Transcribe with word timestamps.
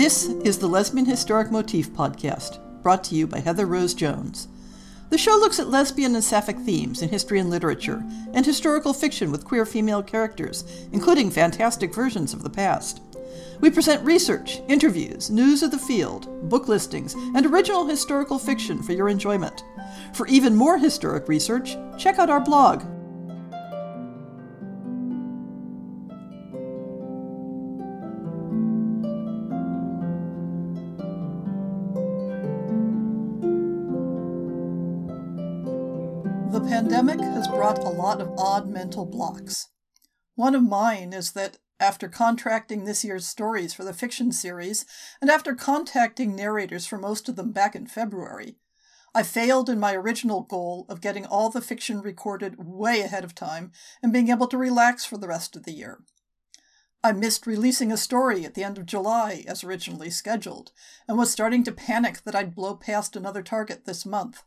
This 0.00 0.28
is 0.46 0.56
the 0.56 0.66
Lesbian 0.66 1.04
Historic 1.04 1.50
Motif 1.50 1.90
podcast, 1.90 2.58
brought 2.82 3.04
to 3.04 3.14
you 3.14 3.26
by 3.26 3.40
Heather 3.40 3.66
Rose 3.66 3.92
Jones. 3.92 4.48
The 5.10 5.18
show 5.18 5.32
looks 5.32 5.60
at 5.60 5.68
lesbian 5.68 6.14
and 6.14 6.24
sapphic 6.24 6.56
themes 6.60 7.02
in 7.02 7.10
history 7.10 7.38
and 7.38 7.50
literature, 7.50 8.02
and 8.32 8.46
historical 8.46 8.94
fiction 8.94 9.30
with 9.30 9.44
queer 9.44 9.66
female 9.66 10.02
characters, 10.02 10.64
including 10.92 11.30
fantastic 11.30 11.94
versions 11.94 12.32
of 12.32 12.42
the 12.42 12.48
past. 12.48 13.02
We 13.60 13.68
present 13.68 14.02
research, 14.02 14.62
interviews, 14.68 15.28
news 15.28 15.62
of 15.62 15.70
the 15.70 15.78
field, 15.78 16.48
book 16.48 16.66
listings, 16.66 17.12
and 17.34 17.44
original 17.44 17.86
historical 17.86 18.38
fiction 18.38 18.82
for 18.82 18.94
your 18.94 19.10
enjoyment. 19.10 19.64
For 20.14 20.26
even 20.28 20.56
more 20.56 20.78
historic 20.78 21.28
research, 21.28 21.76
check 21.98 22.18
out 22.18 22.30
our 22.30 22.40
blog, 22.40 22.84
lot 38.00 38.22
of 38.22 38.32
odd 38.38 38.66
mental 38.66 39.04
blocks. 39.04 39.68
One 40.34 40.54
of 40.54 40.62
mine 40.62 41.12
is 41.12 41.32
that 41.32 41.58
after 41.78 42.08
contracting 42.08 42.84
this 42.84 43.04
year's 43.04 43.26
stories 43.26 43.74
for 43.74 43.84
the 43.84 43.92
fiction 43.92 44.32
series, 44.32 44.86
and 45.20 45.30
after 45.30 45.54
contacting 45.54 46.34
narrators 46.34 46.86
for 46.86 46.96
most 46.96 47.28
of 47.28 47.36
them 47.36 47.52
back 47.52 47.74
in 47.74 47.86
February, 47.86 48.56
I 49.14 49.22
failed 49.22 49.68
in 49.68 49.78
my 49.78 49.94
original 49.94 50.40
goal 50.40 50.86
of 50.88 51.02
getting 51.02 51.26
all 51.26 51.50
the 51.50 51.60
fiction 51.60 52.00
recorded 52.00 52.54
way 52.58 53.02
ahead 53.02 53.22
of 53.22 53.34
time 53.34 53.70
and 54.02 54.14
being 54.14 54.28
able 54.28 54.46
to 54.46 54.56
relax 54.56 55.04
for 55.04 55.18
the 55.18 55.28
rest 55.28 55.54
of 55.54 55.64
the 55.64 55.72
year. 55.72 56.00
I 57.04 57.12
missed 57.12 57.46
releasing 57.46 57.92
a 57.92 57.98
story 57.98 58.46
at 58.46 58.54
the 58.54 58.64
end 58.64 58.78
of 58.78 58.86
July 58.86 59.44
as 59.46 59.62
originally 59.62 60.08
scheduled, 60.08 60.72
and 61.06 61.18
was 61.18 61.30
starting 61.30 61.64
to 61.64 61.72
panic 61.72 62.22
that 62.24 62.34
I'd 62.34 62.54
blow 62.54 62.76
past 62.76 63.14
another 63.14 63.42
target 63.42 63.84
this 63.84 64.06
month. 64.06 64.42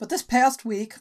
But 0.00 0.08
this 0.08 0.22
past 0.22 0.64
week, 0.64 0.94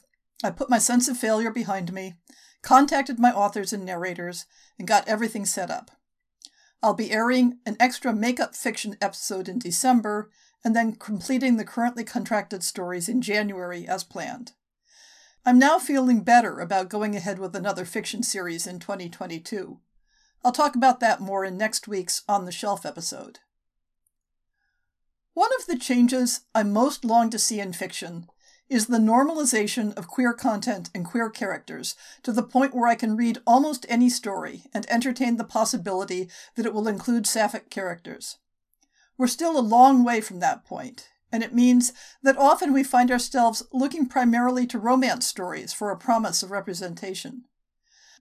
I 0.44 0.52
put 0.52 0.70
my 0.70 0.78
sense 0.78 1.08
of 1.08 1.18
failure 1.18 1.52
behind 1.52 1.94
me, 1.94 2.16
contacted 2.62 3.20
my 3.20 3.32
authors 3.32 3.74
and 3.74 3.86
narrators, 3.86 4.46
and 4.78 4.88
got 4.88 5.08
everything 5.08 5.46
set 5.46 5.70
up. 5.72 5.92
I'll 6.84 6.94
be 6.94 7.12
airing 7.12 7.60
an 7.66 7.78
extra 7.80 8.14
makeup 8.14 8.56
fiction 8.56 8.98
episode 9.02 9.48
in 9.50 9.60
December 9.60 10.30
and 10.64 10.76
then 10.76 10.96
completing 10.96 11.58
the 11.58 11.64
currently 11.64 12.04
contracted 12.04 12.64
stories 12.64 13.08
in 13.08 13.22
January 13.22 13.88
as 13.88 14.04
planned. 14.04 14.54
I'm 15.46 15.60
now 15.60 15.78
feeling 15.78 16.22
better 16.22 16.60
about 16.60 16.90
going 16.90 17.16
ahead 17.16 17.38
with 17.38 17.56
another 17.56 17.86
fiction 17.86 18.24
series 18.24 18.66
in 18.66 18.80
2022. 18.80 19.80
I'll 20.44 20.52
talk 20.52 20.76
about 20.76 21.00
that 21.00 21.22
more 21.22 21.46
in 21.46 21.58
next 21.58 21.88
week's 21.88 22.24
On 22.28 22.46
the 22.46 22.52
Shelf 22.52 22.86
episode. 22.86 23.40
One 25.34 25.52
of 25.60 25.68
the 25.68 25.78
changes 25.78 26.42
I 26.56 26.64
most 26.64 27.06
long 27.06 27.30
to 27.30 27.40
see 27.40 27.60
in 27.60 27.74
fiction 27.74 28.28
is 28.70 28.88
the 28.88 28.98
normalization 28.98 29.96
of 29.96 30.08
queer 30.08 30.34
content 30.34 30.90
and 30.96 31.06
queer 31.06 31.30
characters 31.30 31.96
to 32.24 32.32
the 32.32 32.44
point 32.44 32.74
where 32.74 32.88
I 32.88 32.96
can 32.96 33.16
read 33.16 33.40
almost 33.46 33.86
any 33.88 34.10
story 34.10 34.64
and 34.74 34.90
entertain 34.90 35.38
the 35.38 35.44
possibility 35.44 36.30
that 36.56 36.66
it 36.66 36.74
will 36.74 36.88
include 36.88 37.28
sapphic 37.28 37.70
characters. 37.70 38.38
We're 39.18 39.28
still 39.28 39.58
a 39.58 39.62
long 39.62 40.04
way 40.04 40.20
from 40.20 40.40
that 40.40 40.66
point, 40.66 41.10
and 41.32 41.44
it 41.44 41.54
means 41.54 41.94
that 42.24 42.38
often 42.38 42.74
we 42.74 42.84
find 42.84 43.12
ourselves 43.12 43.64
looking 43.72 44.08
primarily 44.08 44.66
to 44.68 44.80
romance 44.80 45.28
stories 45.28 45.72
for 45.72 45.92
a 45.92 45.98
promise 45.98 46.42
of 46.42 46.52
representation. 46.52 47.44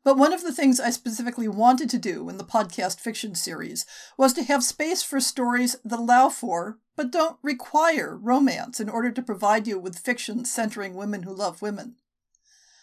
But 0.04 0.18
one 0.18 0.34
of 0.34 0.42
the 0.42 0.52
things 0.52 0.78
I 0.78 0.90
specifically 0.90 1.48
wanted 1.48 1.88
to 1.90 1.98
do 1.98 2.28
in 2.28 2.36
the 2.36 2.44
podcast 2.44 3.00
fiction 3.00 3.34
series 3.34 3.86
was 4.18 4.34
to 4.34 4.42
have 4.42 4.62
space 4.62 5.02
for 5.02 5.18
stories 5.18 5.76
that 5.82 5.98
allow 5.98 6.28
for, 6.28 6.78
but 6.96 7.10
don't 7.10 7.38
require, 7.42 8.16
romance 8.16 8.80
in 8.80 8.88
order 8.88 9.10
to 9.10 9.22
provide 9.22 9.66
you 9.66 9.78
with 9.78 9.98
fiction 9.98 10.44
centering 10.44 10.94
women 10.94 11.24
who 11.24 11.34
love 11.34 11.62
women. 11.62 11.96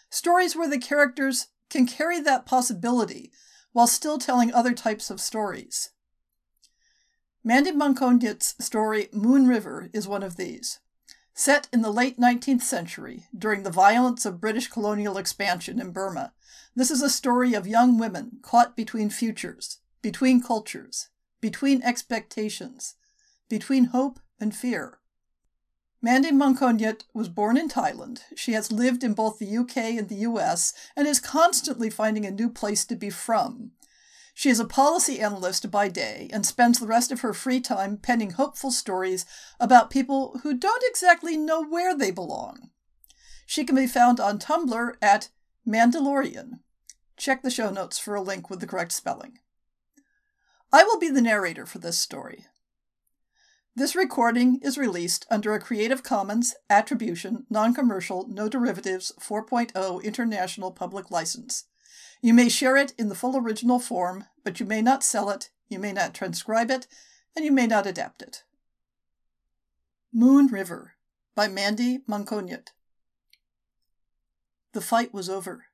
Stories 0.09 0.55
where 0.55 0.69
the 0.69 0.77
characters 0.77 1.47
can 1.69 1.87
carry 1.87 2.19
that 2.19 2.45
possibility 2.45 3.31
while 3.71 3.87
still 3.87 4.17
telling 4.17 4.53
other 4.53 4.73
types 4.73 5.09
of 5.09 5.21
stories. 5.21 5.91
Mandy 7.43 7.71
Mongkolyuth's 7.71 8.55
story 8.63 9.07
Moon 9.11 9.47
River 9.47 9.89
is 9.93 10.07
one 10.07 10.21
of 10.21 10.37
these. 10.37 10.79
Set 11.33 11.67
in 11.71 11.81
the 11.81 11.89
late 11.89 12.19
19th 12.19 12.61
century, 12.61 13.23
during 13.35 13.63
the 13.63 13.71
violence 13.71 14.25
of 14.25 14.41
British 14.41 14.67
colonial 14.67 15.17
expansion 15.17 15.79
in 15.79 15.91
Burma, 15.91 16.33
this 16.75 16.91
is 16.91 17.01
a 17.01 17.09
story 17.09 17.53
of 17.53 17.65
young 17.65 17.97
women 17.97 18.39
caught 18.41 18.75
between 18.75 19.09
futures, 19.09 19.79
between 20.01 20.43
cultures, 20.43 21.09
between 21.39 21.81
expectations, 21.81 22.95
between 23.51 23.85
hope 23.87 24.17
and 24.39 24.55
fear. 24.55 24.97
Mandy 26.01 26.31
Mongkolyuth 26.31 27.01
was 27.13 27.27
born 27.27 27.57
in 27.57 27.67
Thailand. 27.67 28.21
She 28.33 28.53
has 28.53 28.71
lived 28.71 29.03
in 29.03 29.13
both 29.13 29.39
the 29.39 29.57
UK 29.57 29.77
and 29.99 30.07
the 30.07 30.23
US 30.29 30.73
and 30.95 31.05
is 31.05 31.19
constantly 31.19 31.89
finding 31.89 32.25
a 32.25 32.31
new 32.31 32.49
place 32.49 32.85
to 32.85 32.95
be 32.95 33.09
from. 33.09 33.71
She 34.33 34.49
is 34.49 34.61
a 34.61 34.65
policy 34.65 35.19
analyst 35.19 35.69
by 35.69 35.89
day 35.89 36.29
and 36.31 36.45
spends 36.45 36.79
the 36.79 36.87
rest 36.87 37.11
of 37.11 37.19
her 37.19 37.33
free 37.33 37.59
time 37.59 37.97
penning 37.97 38.31
hopeful 38.31 38.71
stories 38.71 39.25
about 39.59 39.89
people 39.89 40.39
who 40.43 40.57
don't 40.57 40.83
exactly 40.87 41.35
know 41.35 41.61
where 41.61 41.95
they 41.95 42.09
belong. 42.09 42.69
She 43.45 43.65
can 43.65 43.75
be 43.75 43.85
found 43.85 44.21
on 44.21 44.39
Tumblr 44.39 44.93
at 45.01 45.27
Mandalorian. 45.67 46.59
Check 47.17 47.43
the 47.43 47.51
show 47.51 47.69
notes 47.69 47.99
for 47.99 48.15
a 48.15 48.21
link 48.21 48.49
with 48.49 48.61
the 48.61 48.67
correct 48.67 48.93
spelling. 48.93 49.39
I 50.71 50.85
will 50.85 50.97
be 50.97 51.09
the 51.09 51.21
narrator 51.21 51.65
for 51.65 51.79
this 51.79 51.99
story. 51.99 52.45
This 53.73 53.95
recording 53.95 54.59
is 54.61 54.77
released 54.77 55.25
under 55.31 55.53
a 55.53 55.59
Creative 55.59 56.03
Commons 56.03 56.55
Attribution, 56.69 57.45
Non 57.49 57.73
Commercial, 57.73 58.27
No 58.27 58.49
Derivatives 58.49 59.13
4.0 59.17 60.03
International 60.03 60.71
Public 60.71 61.09
License. 61.09 61.67
You 62.21 62.33
may 62.33 62.49
share 62.49 62.75
it 62.75 62.93
in 62.97 63.07
the 63.07 63.15
full 63.15 63.37
original 63.37 63.79
form, 63.79 64.25
but 64.43 64.59
you 64.59 64.65
may 64.65 64.81
not 64.81 65.05
sell 65.05 65.29
it, 65.29 65.51
you 65.69 65.79
may 65.79 65.93
not 65.93 66.13
transcribe 66.13 66.69
it, 66.69 66.85
and 67.33 67.45
you 67.45 67.51
may 67.53 67.65
not 67.65 67.87
adapt 67.87 68.21
it. 68.21 68.43
Moon 70.11 70.47
River 70.47 70.95
by 71.33 71.47
Mandy 71.47 71.99
Mongkolyuth. 71.99 72.67
The 74.73 74.81
fight 74.81 75.13
was 75.13 75.29
over. 75.29 75.67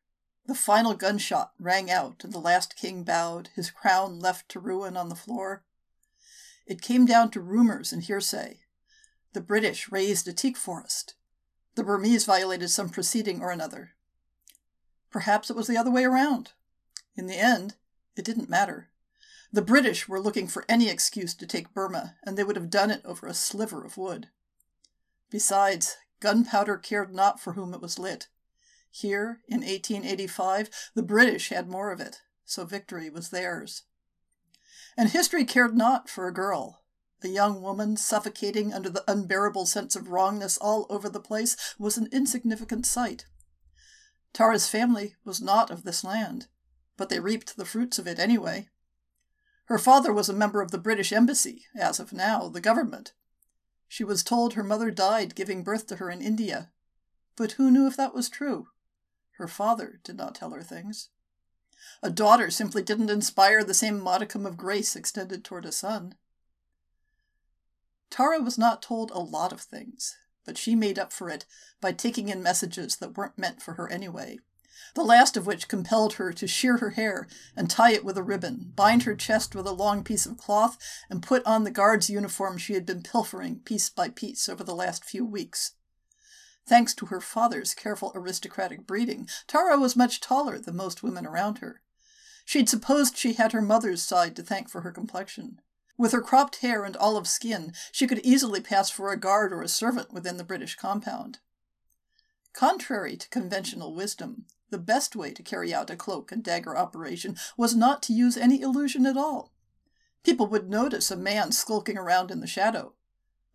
The 0.45 0.53
final 0.53 0.93
gunshot 0.93 1.53
rang 1.59 1.89
out, 1.89 2.23
and 2.23 2.31
the 2.31 2.37
last 2.37 2.75
king 2.75 3.01
bowed, 3.01 3.49
his 3.55 3.71
crown 3.71 4.19
left 4.19 4.49
to 4.49 4.59
ruin 4.59 4.95
on 4.95 5.09
the 5.09 5.15
floor. 5.15 5.63
It 6.67 6.81
came 6.81 7.05
down 7.05 7.31
to 7.31 7.39
rumors 7.39 7.93
and 7.93 8.03
hearsay. 8.03 8.59
The 9.31 9.41
British 9.41 9.89
razed 9.89 10.27
a 10.27 10.33
teak 10.33 10.57
forest. 10.57 11.15
The 11.75 11.83
Burmese 11.83 12.25
violated 12.25 12.69
some 12.69 12.89
proceeding 12.89 13.41
or 13.41 13.51
another. 13.51 13.91
Perhaps 15.09 15.49
it 15.49 15.55
was 15.55 15.67
the 15.67 15.77
other 15.77 15.91
way 15.91 16.03
around. 16.03 16.51
In 17.15 17.27
the 17.27 17.37
end, 17.37 17.75
it 18.17 18.25
didn't 18.25 18.49
matter. 18.49 18.89
The 19.51 19.61
British 19.61 20.09
were 20.09 20.19
looking 20.19 20.47
for 20.47 20.65
any 20.67 20.89
excuse 20.89 21.33
to 21.35 21.47
take 21.47 21.73
Burma, 21.73 22.17
and 22.23 22.37
they 22.37 22.43
would 22.43 22.57
have 22.57 22.69
done 22.69 22.91
it 22.91 23.01
over 23.05 23.27
a 23.27 23.33
sliver 23.33 23.85
of 23.85 23.97
wood. 23.97 24.27
Besides, 25.29 25.95
gunpowder 26.19 26.77
cared 26.77 27.13
not 27.13 27.39
for 27.39 27.53
whom 27.53 27.73
it 27.73 27.81
was 27.81 27.97
lit. 27.97 28.27
Here, 28.91 29.39
in 29.47 29.61
1885, 29.61 30.91
the 30.95 31.03
British 31.03 31.49
had 31.49 31.69
more 31.69 31.91
of 31.91 32.01
it, 32.01 32.21
so 32.43 32.65
victory 32.65 33.09
was 33.09 33.29
theirs. 33.29 33.83
And 34.97 35.09
history 35.09 35.45
cared 35.45 35.77
not 35.77 36.09
for 36.09 36.27
a 36.27 36.33
girl. 36.33 36.81
A 37.23 37.27
young 37.27 37.61
woman 37.61 37.97
suffocating 37.97 38.73
under 38.73 38.89
the 38.89 39.03
unbearable 39.07 39.67
sense 39.67 39.95
of 39.95 40.09
wrongness 40.09 40.57
all 40.57 40.87
over 40.89 41.07
the 41.07 41.19
place 41.19 41.55
was 41.77 41.97
an 41.97 42.09
insignificant 42.11 42.85
sight. 42.85 43.25
Tara's 44.33 44.67
family 44.67 45.15
was 45.23 45.39
not 45.39 45.71
of 45.71 45.83
this 45.83 46.03
land, 46.03 46.47
but 46.95 47.09
they 47.09 47.19
reaped 47.19 47.57
the 47.57 47.65
fruits 47.65 47.99
of 47.99 48.07
it 48.07 48.19
anyway. 48.19 48.69
Her 49.65 49.77
father 49.77 50.13
was 50.13 50.29
a 50.29 50.33
member 50.33 50.61
of 50.61 50.71
the 50.71 50.77
British 50.77 51.11
Embassy, 51.11 51.65
as 51.75 51.99
of 51.99 52.13
now, 52.13 52.47
the 52.47 52.61
government. 52.61 53.13
She 53.87 54.03
was 54.03 54.23
told 54.23 54.53
her 54.53 54.63
mother 54.63 54.91
died 54.91 55.35
giving 55.35 55.63
birth 55.63 55.87
to 55.87 55.97
her 55.97 56.09
in 56.09 56.21
India. 56.21 56.71
But 57.35 57.53
who 57.53 57.69
knew 57.71 57.85
if 57.85 57.97
that 57.97 58.13
was 58.13 58.29
true? 58.29 58.69
Her 59.37 59.47
father 59.47 59.99
did 60.03 60.17
not 60.17 60.35
tell 60.35 60.51
her 60.51 60.63
things. 60.63 61.09
A 62.01 62.09
daughter 62.09 62.49
simply 62.49 62.81
didn't 62.81 63.09
inspire 63.09 63.63
the 63.63 63.73
same 63.73 63.99
modicum 63.99 64.45
of 64.45 64.57
grace 64.57 64.95
extended 64.95 65.43
toward 65.43 65.65
a 65.65 65.71
son. 65.71 66.15
Tara 68.09 68.39
was 68.39 68.57
not 68.57 68.81
told 68.81 69.11
a 69.11 69.19
lot 69.19 69.51
of 69.51 69.61
things, 69.61 70.15
but 70.45 70.57
she 70.57 70.75
made 70.75 70.97
up 70.97 71.11
for 71.11 71.29
it 71.29 71.45
by 71.81 71.91
taking 71.91 72.29
in 72.29 72.41
messages 72.41 72.95
that 72.97 73.17
weren't 73.17 73.37
meant 73.37 73.61
for 73.61 73.73
her 73.73 73.91
anyway. 73.91 74.39
The 74.95 75.03
last 75.03 75.35
of 75.37 75.45
which 75.45 75.67
compelled 75.67 76.13
her 76.13 76.31
to 76.33 76.47
shear 76.47 76.77
her 76.77 76.91
hair 76.91 77.27
and 77.55 77.69
tie 77.69 77.91
it 77.91 78.05
with 78.05 78.17
a 78.17 78.23
ribbon, 78.23 78.71
bind 78.75 79.03
her 79.03 79.15
chest 79.15 79.55
with 79.55 79.67
a 79.67 79.71
long 79.71 80.03
piece 80.03 80.25
of 80.25 80.37
cloth, 80.37 80.77
and 81.09 81.21
put 81.21 81.45
on 81.45 81.63
the 81.63 81.71
guard's 81.71 82.09
uniform 82.09 82.57
she 82.57 82.73
had 82.73 82.85
been 82.85 83.03
pilfering 83.03 83.59
piece 83.59 83.89
by 83.89 84.09
piece 84.09 84.47
over 84.47 84.63
the 84.63 84.75
last 84.75 85.03
few 85.03 85.25
weeks. 85.25 85.73
Thanks 86.67 86.93
to 86.95 87.05
her 87.05 87.21
father's 87.21 87.73
careful 87.73 88.11
aristocratic 88.13 88.85
breeding, 88.85 89.29
Tara 89.47 89.77
was 89.77 89.95
much 89.95 90.19
taller 90.19 90.59
than 90.59 90.75
most 90.75 91.01
women 91.01 91.25
around 91.25 91.59
her. 91.59 91.81
She'd 92.43 92.67
supposed 92.67 93.17
she 93.17 93.33
had 93.33 93.53
her 93.53 93.61
mother's 93.61 94.01
side 94.03 94.35
to 94.35 94.43
thank 94.43 94.69
for 94.69 94.81
her 94.81 94.91
complexion. 94.91 95.61
With 95.97 96.11
her 96.11 96.21
cropped 96.21 96.57
hair 96.57 96.83
and 96.83 96.97
olive 96.97 97.27
skin, 97.27 97.73
she 97.91 98.05
could 98.05 98.19
easily 98.19 98.59
pass 98.59 98.89
for 98.89 99.11
a 99.11 99.19
guard 99.19 99.53
or 99.53 99.61
a 99.61 99.67
servant 99.67 100.11
within 100.13 100.37
the 100.37 100.43
British 100.43 100.75
compound. 100.75 101.39
Contrary 102.53 103.15
to 103.15 103.29
conventional 103.29 103.95
wisdom, 103.95 104.45
the 104.69 104.77
best 104.77 105.15
way 105.15 105.31
to 105.31 105.43
carry 105.43 105.73
out 105.73 105.89
a 105.89 105.95
cloak 105.95 106.31
and 106.31 106.43
dagger 106.43 106.77
operation 106.77 107.37
was 107.55 107.75
not 107.75 108.03
to 108.03 108.13
use 108.13 108.35
any 108.35 108.61
illusion 108.61 109.05
at 109.05 109.15
all. 109.15 109.53
People 110.23 110.47
would 110.47 110.69
notice 110.69 111.09
a 111.09 111.15
man 111.15 111.53
skulking 111.53 111.97
around 111.97 112.29
in 112.29 112.41
the 112.41 112.47
shadow, 112.47 112.93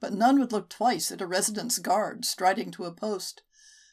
but 0.03 0.13
none 0.13 0.41
would 0.41 0.51
look 0.51 0.69
twice 0.69 1.13
at 1.13 1.21
a 1.21 1.27
residence 1.27 1.79
guard 1.79 2.25
striding 2.25 2.73
to 2.73 2.85
a 2.85 2.93
post. 2.93 3.43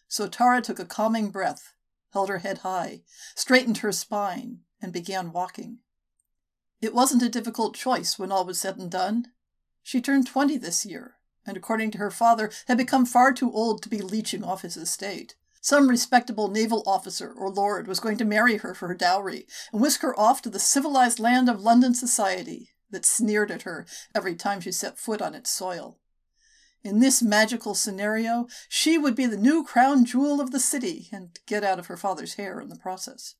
So 0.07 0.27
Tara 0.27 0.59
took 0.59 0.79
a 0.79 0.85
calming 0.85 1.29
breath, 1.29 1.73
held 2.13 2.29
her 2.29 2.39
head 2.39 2.57
high, 2.57 3.03
straightened 3.35 3.77
her 3.77 3.91
spine, 3.91 4.61
and 4.81 4.91
began 4.91 5.31
walking. 5.31 5.77
It 6.81 6.95
wasn't 6.95 7.21
a 7.21 7.29
difficult 7.29 7.75
choice 7.75 8.17
when 8.17 8.31
all 8.31 8.43
was 8.43 8.59
said 8.59 8.77
and 8.77 8.89
done. 8.89 9.27
She 9.83 10.01
turned 10.01 10.25
twenty 10.25 10.57
this 10.57 10.83
year, 10.83 11.17
and 11.45 11.55
according 11.55 11.91
to 11.91 11.99
her 11.99 12.09
father, 12.09 12.49
had 12.67 12.79
become 12.79 13.05
far 13.05 13.31
too 13.31 13.53
old 13.53 13.83
to 13.83 13.89
be 13.89 14.01
leeching 14.01 14.43
off 14.43 14.63
his 14.63 14.77
estate. 14.77 15.35
Some 15.61 15.89
respectable 15.89 16.47
naval 16.47 16.81
officer 16.87 17.31
or 17.31 17.51
lord 17.51 17.87
was 17.87 17.99
going 17.99 18.17
to 18.17 18.25
marry 18.25 18.57
her 18.57 18.73
for 18.73 18.87
her 18.87 18.95
dowry 18.95 19.45
and 19.71 19.79
whisk 19.79 20.01
her 20.01 20.19
off 20.19 20.41
to 20.41 20.49
the 20.49 20.57
civilized 20.57 21.19
land 21.19 21.49
of 21.49 21.61
London 21.61 21.93
society 21.93 22.71
that 22.91 23.05
sneered 23.05 23.51
at 23.51 23.63
her 23.63 23.85
every 24.15 24.35
time 24.35 24.61
she 24.61 24.71
set 24.71 24.97
foot 24.97 25.21
on 25.21 25.35
its 25.35 25.49
soil. 25.49 25.97
In 26.81 26.99
this 26.99 27.21
magical 27.21 27.75
scenario, 27.75 28.47
she 28.69 28.97
would 28.97 29.15
be 29.15 29.25
the 29.25 29.37
new 29.37 29.63
crown 29.63 30.05
jewel 30.05 30.39
of 30.39 30.51
the 30.51 30.59
city 30.59 31.09
and 31.11 31.37
get 31.45 31.63
out 31.63 31.79
of 31.79 31.87
her 31.87 31.97
father's 31.97 32.35
hair 32.35 32.61
in 32.61 32.69
the 32.69 32.77
process. 32.77 33.35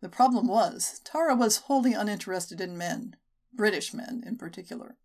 The 0.00 0.08
problem 0.08 0.48
was, 0.48 1.00
Tara 1.04 1.34
was 1.36 1.58
wholly 1.58 1.92
uninterested 1.92 2.60
in 2.60 2.78
men, 2.78 3.16
British 3.52 3.92
men 3.92 4.22
in 4.26 4.36
particular. 4.36 4.96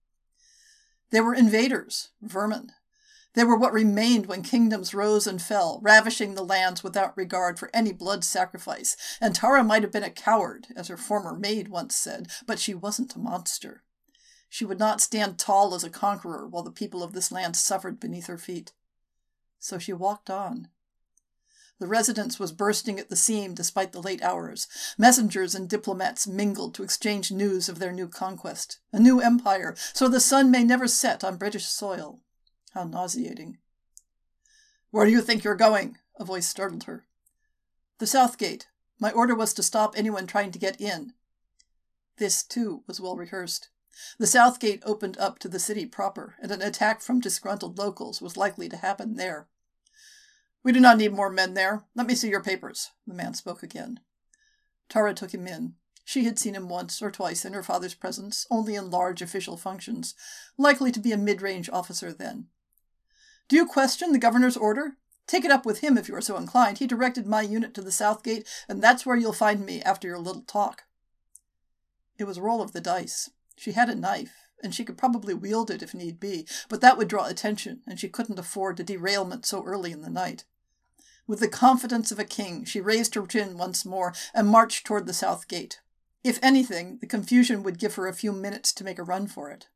They 1.11 1.19
were 1.19 1.35
invaders, 1.35 2.09
vermin. 2.21 2.71
They 3.35 3.43
were 3.43 3.57
what 3.57 3.73
remained 3.73 4.25
when 4.25 4.41
kingdoms 4.41 4.93
rose 4.93 5.27
and 5.27 5.41
fell, 5.41 5.79
ravishing 5.83 6.35
the 6.35 6.43
lands 6.43 6.83
without 6.83 7.15
regard 7.17 7.59
for 7.59 7.69
any 7.73 7.91
blood 7.91 8.23
sacrifice. 8.23 8.95
And 9.21 9.35
Tara 9.35 9.63
might 9.63 9.83
have 9.83 9.91
been 9.91 10.03
a 10.03 10.09
coward, 10.09 10.67
as 10.75 10.87
her 10.87 10.97
former 10.97 11.35
maid 11.35 11.67
once 11.67 11.95
said, 11.95 12.27
but 12.45 12.59
she 12.59 12.73
wasn't 12.73 13.15
a 13.15 13.19
monster. 13.19 13.83
She 14.49 14.65
would 14.65 14.79
not 14.79 15.01
stand 15.01 15.37
tall 15.37 15.75
as 15.75 15.83
a 15.83 15.89
conqueror 15.89 16.47
while 16.47 16.63
the 16.63 16.71
people 16.71 17.03
of 17.03 17.13
this 17.13 17.31
land 17.31 17.55
suffered 17.55 17.99
beneath 17.99 18.27
her 18.27 18.37
feet. 18.37 18.71
So 19.59 19.77
she 19.77 19.93
walked 19.93 20.29
on, 20.29 20.69
the 21.77 21.87
residence 21.87 22.39
was 22.39 22.53
bursting 22.53 22.99
at 22.99 23.09
the 23.09 23.17
seam 23.17 23.53
despite 23.53 23.91
the 23.91 24.01
late 24.01 24.23
hours. 24.23 24.67
Messengers 24.97 25.53
and 25.53 25.69
diplomats 25.69 26.25
mingled 26.25 26.73
to 26.75 26.83
exchange 26.83 27.31
news 27.31 27.67
of 27.67 27.79
their 27.79 27.91
new 27.91 28.07
conquest, 28.07 28.79
a 28.93 28.99
new 28.99 29.19
empire, 29.19 29.75
so 29.93 30.07
the 30.07 30.21
sun 30.21 30.49
may 30.49 30.63
never 30.63 30.87
set 30.87 31.21
on 31.21 31.35
British 31.35 31.65
soil. 31.65 32.21
How 32.75 32.83
nauseating. 32.83 33.57
Where 34.91 35.05
do 35.05 35.11
you 35.11 35.21
think 35.21 35.45
you're 35.45 35.55
going? 35.55 35.97
A 36.19 36.25
voice 36.25 36.45
startled 36.45 36.83
her. 36.83 37.05
The 37.99 38.05
south 38.05 38.37
gate. 38.37 38.67
My 38.99 39.11
order 39.11 39.33
was 39.33 39.53
to 39.53 39.63
stop 39.63 39.93
anyone 39.95 40.27
trying 40.27 40.51
to 40.51 40.59
get 40.59 40.81
in. 40.81 41.13
This, 42.17 42.43
too, 42.43 42.83
was 42.85 42.99
well 42.99 43.15
rehearsed. 43.15 43.69
The 44.19 44.27
south 44.27 44.59
gate 44.59 44.83
opened 44.85 45.17
up 45.17 45.39
to 45.39 45.47
the 45.47 45.57
city 45.57 45.85
proper, 45.85 46.35
and 46.41 46.51
an 46.51 46.61
attack 46.61 47.01
from 47.01 47.21
disgruntled 47.21 47.77
locals 47.77 48.21
was 48.21 48.35
likely 48.35 48.67
to 48.67 48.75
happen 48.75 49.15
there. 49.15 49.47
We 50.61 50.73
do 50.73 50.81
not 50.81 50.97
need 50.97 51.13
more 51.13 51.29
men 51.29 51.53
there. 51.53 51.85
Let 51.95 52.07
me 52.07 52.15
see 52.15 52.27
your 52.27 52.43
papers. 52.43 52.91
The 53.07 53.13
man 53.13 53.35
spoke 53.35 53.63
again. 53.63 54.01
Tara 54.89 55.13
took 55.13 55.33
him 55.33 55.47
in. 55.47 55.75
She 56.03 56.25
had 56.25 56.37
seen 56.37 56.55
him 56.55 56.67
once 56.67 57.01
or 57.01 57.09
twice 57.09 57.45
in 57.45 57.53
her 57.53 57.63
father's 57.63 57.93
presence, 57.93 58.45
only 58.51 58.75
in 58.75 58.91
large 58.91 59.21
official 59.21 59.55
functions, 59.55 60.13
likely 60.57 60.91
to 60.91 60.99
be 60.99 61.13
a 61.13 61.17
mid 61.17 61.41
range 61.41 61.69
officer 61.69 62.11
then. 62.11 62.47
Do 63.47 63.55
you 63.55 63.65
question 63.65 64.11
the 64.11 64.17
governor's 64.17 64.57
order? 64.57 64.97
Take 65.27 65.45
it 65.45 65.51
up 65.51 65.65
with 65.65 65.81
him 65.81 65.97
if 65.97 66.07
you 66.07 66.15
are 66.15 66.21
so 66.21 66.37
inclined. 66.37 66.79
He 66.79 66.87
directed 66.87 67.27
my 67.27 67.41
unit 67.41 67.73
to 67.75 67.81
the 67.81 67.91
south 67.91 68.23
gate, 68.23 68.47
and 68.67 68.81
that's 68.81 69.05
where 69.05 69.15
you'll 69.15 69.33
find 69.33 69.65
me 69.65 69.81
after 69.81 70.07
your 70.07 70.19
little 70.19 70.43
talk. 70.43 70.83
It 72.17 72.25
was 72.25 72.37
a 72.37 72.41
roll 72.41 72.61
of 72.61 72.73
the 72.73 72.81
dice. 72.81 73.29
She 73.55 73.73
had 73.73 73.89
a 73.89 73.95
knife, 73.95 74.33
and 74.63 74.73
she 74.73 74.83
could 74.83 74.97
probably 74.97 75.33
wield 75.33 75.69
it 75.69 75.83
if 75.83 75.93
need 75.93 76.19
be, 76.19 76.47
but 76.69 76.81
that 76.81 76.97
would 76.97 77.07
draw 77.07 77.25
attention, 77.25 77.81
and 77.87 77.99
she 77.99 78.09
couldn't 78.09 78.39
afford 78.39 78.79
a 78.79 78.83
derailment 78.83 79.45
so 79.45 79.63
early 79.63 79.91
in 79.91 80.01
the 80.01 80.09
night. 80.09 80.45
With 81.27 81.39
the 81.39 81.47
confidence 81.47 82.11
of 82.11 82.19
a 82.19 82.23
king, 82.23 82.65
she 82.65 82.81
raised 82.81 83.15
her 83.15 83.25
chin 83.25 83.57
once 83.57 83.85
more 83.85 84.13
and 84.33 84.47
marched 84.47 84.85
toward 84.85 85.05
the 85.05 85.13
south 85.13 85.47
gate. 85.47 85.81
If 86.23 86.39
anything, 86.41 86.97
the 86.99 87.07
confusion 87.07 87.63
would 87.63 87.79
give 87.79 87.95
her 87.95 88.07
a 88.07 88.13
few 88.13 88.31
minutes 88.31 88.73
to 88.73 88.83
make 88.83 88.99
a 88.99 89.03
run 89.03 89.27
for 89.27 89.51
it. 89.51 89.67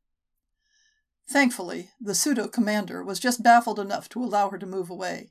Thankfully, 1.30 1.90
the 2.00 2.16
pseudo 2.16 2.48
commander 2.48 3.04
was 3.04 3.20
just 3.20 3.40
baffled 3.40 3.78
enough 3.78 4.08
to 4.08 4.22
allow 4.22 4.50
her 4.50 4.58
to 4.58 4.66
move 4.66 4.90
away. 4.90 5.30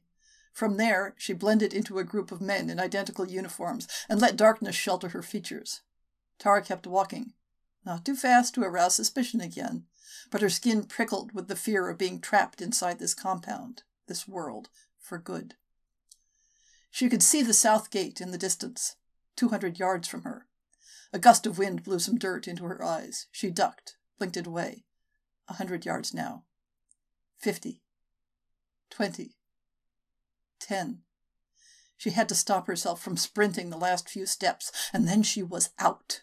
From 0.53 0.77
there, 0.77 1.13
she 1.17 1.33
blended 1.33 1.73
into 1.73 1.99
a 1.99 2.05
group 2.05 2.31
of 2.31 2.39
men 2.39 2.69
in 2.69 2.79
identical 2.79 3.27
uniforms 3.27 3.85
and 4.07 4.21
let 4.21 4.37
darkness 4.37 4.77
shelter 4.77 5.09
her 5.09 5.21
features. 5.21 5.81
Tara 6.37 6.61
kept 6.61 6.87
walking, 6.87 7.33
not 7.85 8.05
too 8.05 8.15
fast 8.15 8.55
to 8.55 8.61
arouse 8.61 8.95
suspicion 8.95 9.41
again, 9.41 9.87
but 10.31 10.41
her 10.41 10.49
skin 10.49 10.83
prickled 10.83 11.33
with 11.33 11.49
the 11.49 11.55
fear 11.57 11.89
of 11.89 11.97
being 11.97 12.21
trapped 12.21 12.61
inside 12.61 12.97
this 12.97 13.13
compound, 13.13 13.83
this 14.07 14.25
world, 14.25 14.69
for 15.01 15.17
good. 15.17 15.55
She 16.89 17.09
could 17.09 17.21
see 17.21 17.41
the 17.41 17.53
south 17.53 17.91
gate 17.91 18.21
in 18.21 18.31
the 18.31 18.37
distance, 18.37 18.95
two 19.35 19.49
hundred 19.49 19.79
yards 19.79 20.07
from 20.07 20.23
her. 20.23 20.47
A 21.11 21.19
gust 21.19 21.45
of 21.45 21.57
wind 21.57 21.83
blew 21.83 21.99
some 21.99 22.17
dirt 22.17 22.47
into 22.47 22.63
her 22.63 22.81
eyes. 22.81 23.27
She 23.33 23.49
ducked, 23.49 23.97
blinked 24.17 24.37
it 24.37 24.47
away. 24.47 24.85
A 25.49 25.53
hundred 25.53 25.85
yards 25.85 26.13
now. 26.13 26.43
Fifty. 27.37 27.81
Twenty. 28.89 29.35
Ten. 30.59 30.99
She 31.97 32.11
had 32.11 32.29
to 32.29 32.35
stop 32.35 32.67
herself 32.67 33.01
from 33.01 33.17
sprinting 33.17 33.69
the 33.69 33.77
last 33.77 34.07
few 34.07 34.25
steps, 34.25 34.71
and 34.93 35.07
then 35.07 35.23
she 35.23 35.43
was 35.43 35.71
out. 35.79 36.21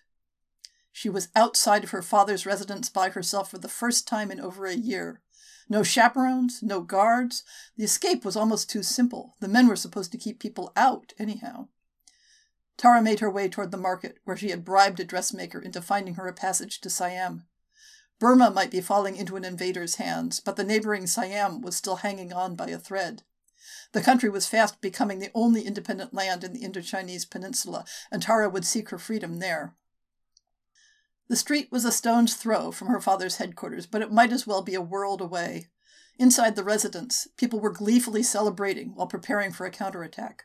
She 0.92 1.10
was 1.10 1.28
outside 1.36 1.84
of 1.84 1.90
her 1.90 2.00
father's 2.00 2.46
residence 2.46 2.88
by 2.88 3.10
herself 3.10 3.50
for 3.50 3.58
the 3.58 3.68
first 3.68 4.08
time 4.08 4.30
in 4.30 4.40
over 4.40 4.64
a 4.64 4.74
year. 4.74 5.20
No 5.68 5.82
chaperones, 5.82 6.62
no 6.62 6.80
guards. 6.80 7.42
The 7.76 7.84
escape 7.84 8.24
was 8.24 8.36
almost 8.36 8.70
too 8.70 8.82
simple. 8.82 9.34
The 9.40 9.48
men 9.48 9.66
were 9.66 9.76
supposed 9.76 10.12
to 10.12 10.18
keep 10.18 10.38
people 10.38 10.72
out, 10.76 11.12
anyhow. 11.18 11.68
Tara 12.78 13.02
made 13.02 13.20
her 13.20 13.30
way 13.30 13.48
toward 13.48 13.72
the 13.72 13.76
market, 13.76 14.18
where 14.24 14.36
she 14.36 14.50
had 14.50 14.64
bribed 14.64 15.00
a 15.00 15.04
dressmaker 15.04 15.60
into 15.60 15.82
finding 15.82 16.14
her 16.14 16.28
a 16.28 16.32
passage 16.32 16.80
to 16.80 16.88
Siam. 16.88 17.46
Burma 18.18 18.50
might 18.50 18.70
be 18.70 18.80
falling 18.80 19.16
into 19.16 19.36
an 19.36 19.44
invader's 19.44 19.96
hands, 19.96 20.40
but 20.40 20.56
the 20.56 20.64
neighboring 20.64 21.06
Siam 21.06 21.60
was 21.60 21.76
still 21.76 21.96
hanging 21.96 22.32
on 22.32 22.56
by 22.56 22.68
a 22.68 22.78
thread. 22.78 23.22
The 23.92 24.00
country 24.00 24.30
was 24.30 24.46
fast 24.46 24.80
becoming 24.80 25.18
the 25.18 25.30
only 25.34 25.62
independent 25.62 26.14
land 26.14 26.44
in 26.44 26.52
the 26.52 26.62
Indochinese 26.62 27.28
peninsula, 27.28 27.84
and 28.10 28.22
Tara 28.22 28.48
would 28.48 28.64
seek 28.64 28.90
her 28.90 28.98
freedom 28.98 29.38
there. 29.38 29.74
The 31.28 31.36
street 31.36 31.72
was 31.72 31.84
a 31.84 31.92
stone's 31.92 32.34
throw 32.34 32.70
from 32.70 32.88
her 32.88 33.00
father's 33.00 33.36
headquarters, 33.36 33.86
but 33.86 34.02
it 34.02 34.12
might 34.12 34.32
as 34.32 34.46
well 34.46 34.62
be 34.62 34.74
a 34.74 34.80
world 34.80 35.20
away. 35.20 35.68
Inside 36.18 36.56
the 36.56 36.64
residence, 36.64 37.28
people 37.36 37.60
were 37.60 37.72
gleefully 37.72 38.22
celebrating 38.22 38.94
while 38.94 39.08
preparing 39.08 39.52
for 39.52 39.66
a 39.66 39.70
counterattack. 39.70 40.44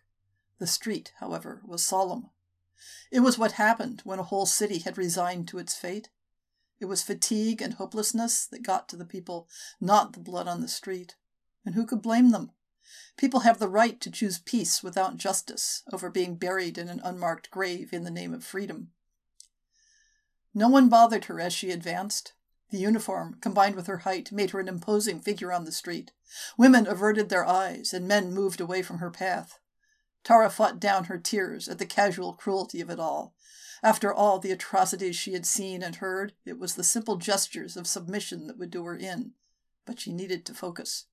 The 0.59 0.67
street, 0.67 1.13
however, 1.19 1.61
was 1.65 1.83
solemn. 1.83 2.29
It 3.11 3.21
was 3.21 3.37
what 3.37 3.53
happened 3.53 4.01
when 4.03 4.19
a 4.19 4.23
whole 4.23 4.45
city 4.45 4.79
had 4.79 4.97
resigned 4.97 5.47
to 5.49 5.59
its 5.59 5.75
fate. 5.75 6.09
It 6.81 6.85
was 6.85 7.03
fatigue 7.03 7.61
and 7.61 7.75
hopelessness 7.75 8.47
that 8.47 8.63
got 8.63 8.89
to 8.89 8.95
the 8.95 9.05
people, 9.05 9.47
not 9.79 10.13
the 10.13 10.19
blood 10.19 10.47
on 10.47 10.61
the 10.61 10.67
street. 10.67 11.15
And 11.63 11.75
who 11.75 11.85
could 11.85 12.01
blame 12.01 12.31
them? 12.31 12.51
People 13.17 13.41
have 13.41 13.59
the 13.59 13.69
right 13.69 14.01
to 14.01 14.09
choose 14.09 14.39
peace 14.39 14.81
without 14.81 15.17
justice 15.17 15.83
over 15.93 16.09
being 16.09 16.37
buried 16.37 16.79
in 16.79 16.89
an 16.89 16.99
unmarked 17.03 17.51
grave 17.51 17.93
in 17.93 18.03
the 18.03 18.09
name 18.09 18.33
of 18.33 18.43
freedom. 18.43 18.89
No 20.55 20.67
one 20.69 20.89
bothered 20.89 21.25
her 21.25 21.39
as 21.39 21.53
she 21.53 21.69
advanced. 21.69 22.33
The 22.71 22.79
uniform, 22.79 23.37
combined 23.41 23.75
with 23.75 23.85
her 23.85 23.99
height, 23.99 24.31
made 24.31 24.49
her 24.49 24.59
an 24.59 24.67
imposing 24.67 25.19
figure 25.19 25.53
on 25.53 25.65
the 25.65 25.71
street. 25.71 26.11
Women 26.57 26.87
averted 26.87 27.29
their 27.29 27.45
eyes, 27.45 27.93
and 27.93 28.07
men 28.07 28.33
moved 28.33 28.59
away 28.59 28.81
from 28.81 28.97
her 28.97 29.11
path. 29.11 29.59
Tara 30.23 30.49
fought 30.49 30.79
down 30.79 31.05
her 31.05 31.19
tears 31.19 31.69
at 31.69 31.77
the 31.77 31.85
casual 31.85 32.33
cruelty 32.33 32.81
of 32.81 32.89
it 32.89 32.99
all. 32.99 33.35
After 33.83 34.13
all 34.13 34.37
the 34.37 34.51
atrocities 34.51 35.15
she 35.15 35.33
had 35.33 35.45
seen 35.45 35.81
and 35.81 35.95
heard, 35.95 36.33
it 36.45 36.59
was 36.59 36.75
the 36.75 36.83
simple 36.83 37.15
gestures 37.15 37.75
of 37.75 37.87
submission 37.87 38.47
that 38.47 38.57
would 38.57 38.69
do 38.69 38.83
her 38.85 38.95
in. 38.95 39.33
But 39.85 39.99
she 39.99 40.13
needed 40.13 40.45
to 40.45 40.53
focus. 40.53 41.05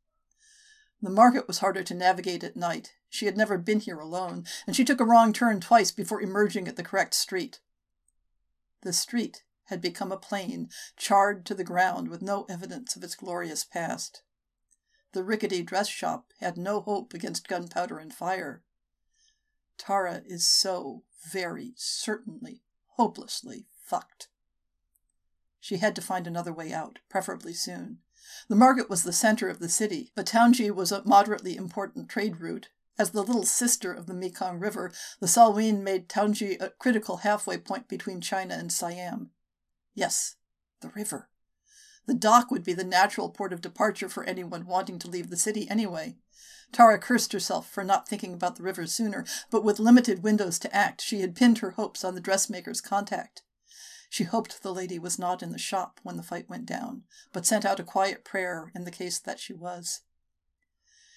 The 1.01 1.11
market 1.11 1.47
was 1.47 1.59
harder 1.59 1.83
to 1.85 1.95
navigate 1.95 2.45
at 2.45 2.57
night. 2.57 2.95
She 3.09 3.27
had 3.27 3.37
never 3.37 3.57
been 3.57 3.81
here 3.81 3.99
alone, 3.99 4.45
and 4.67 4.75
she 4.75 4.85
took 4.85 5.01
a 5.01 5.05
wrong 5.05 5.33
turn 5.33 5.61
twice 5.61 5.91
before 5.91 6.21
emerging 6.21 6.69
at 6.69 6.77
the 6.77 6.83
correct 6.83 7.15
street. 7.15 7.61
The 8.83 8.93
street 8.93 9.45
had 9.67 9.81
become 9.81 10.13
a 10.13 10.19
plain, 10.19 10.71
charred 10.97 11.47
to 11.47 11.55
the 11.55 11.65
ground 11.65 12.09
with 12.09 12.21
no 12.21 12.45
evidence 12.51 12.97
of 12.97 13.05
its 13.05 13.15
glorious 13.15 13.65
past. 13.65 14.23
The 15.13 15.25
rickety 15.25 15.63
dress 15.63 15.89
shop 15.89 16.33
had 16.41 16.57
no 16.57 16.81
hope 16.81 17.15
against 17.15 17.49
gunpowder 17.49 17.99
and 17.99 18.13
fire. 18.13 18.63
Tara 19.79 20.23
is 20.27 20.47
so 20.47 21.05
very 21.23 21.73
certainly 21.77 22.63
hopelessly 22.97 23.67
fucked. 23.85 24.29
She 25.61 25.79
had 25.79 25.95
to 25.97 26.03
find 26.03 26.27
another 26.27 26.53
way 26.53 26.73
out, 26.73 26.99
preferably 27.09 27.53
soon. 27.53 27.99
The 28.49 28.57
market 28.57 28.91
was 28.91 29.03
the 29.03 29.13
center 29.13 29.49
of 29.49 29.59
the 29.59 29.69
city, 29.69 30.13
but 30.15 30.27
Taunggyi 30.27 30.71
was 30.71 30.93
a 30.93 31.05
moderately 31.05 31.57
important 31.57 32.09
trade 32.09 32.41
route. 32.41 32.69
As 32.99 33.11
the 33.11 33.23
little 33.23 33.45
sister 33.45 33.93
of 33.93 34.07
the 34.07 34.15
Mekong 34.15 34.59
River, 34.59 34.93
the 35.21 35.27
Salween 35.27 35.83
made 35.83 36.09
Taunggyi 36.09 36.61
a 36.61 36.71
critical 36.71 37.19
halfway 37.19 37.57
point 37.57 37.89
between 37.89 38.21
China 38.21 38.55
and 38.55 38.73
Siam. 38.73 39.31
Yes, 39.95 40.37
the 40.81 40.89
river. 40.91 41.29
The 42.07 42.15
dock 42.15 42.51
would 42.51 42.65
be 42.65 42.73
the 42.73 42.85
natural 42.85 43.29
port 43.29 43.53
of 43.53 43.61
departure 43.61 44.09
for 44.09 44.25
anyone 44.25 44.67
wanting 44.67 44.99
to 45.01 45.09
leave 45.09 45.31
the 45.31 45.37
city 45.37 45.69
anyway. 45.69 46.17
Tara 46.73 46.99
cursed 46.99 47.33
herself 47.33 47.69
for 47.69 47.83
not 47.83 48.09
thinking 48.09 48.35
about 48.35 48.57
the 48.57 48.63
river 48.63 48.87
sooner, 48.87 49.25
but 49.51 49.65
with 49.65 49.79
limited 49.79 50.23
windows 50.23 50.59
to 50.61 50.75
act, 50.75 51.01
she 51.01 51.21
had 51.21 51.35
pinned 51.35 51.59
her 51.59 51.73
hopes 51.73 52.05
on 52.05 52.15
the 52.15 52.21
dressmaker's 52.21 52.81
contact. 52.81 53.43
She 54.11 54.25
hoped 54.25 54.63
the 54.63 54.73
lady 54.73 54.99
was 54.99 55.19
not 55.19 55.43
in 55.43 55.53
the 55.53 55.59
shop 55.59 56.01
when 56.03 56.17
the 56.17 56.23
fight 56.23 56.49
went 56.49 56.67
down, 56.67 57.05
but 57.33 57.47
sent 57.47 57.65
out 57.65 57.81
a 57.81 57.85
quiet 57.85 58.25
prayer 58.25 58.73
in 58.75 58.85
the 58.85 58.91
case 58.91 59.19
that 59.19 59.39
she 59.39 59.53
was. 59.53 60.03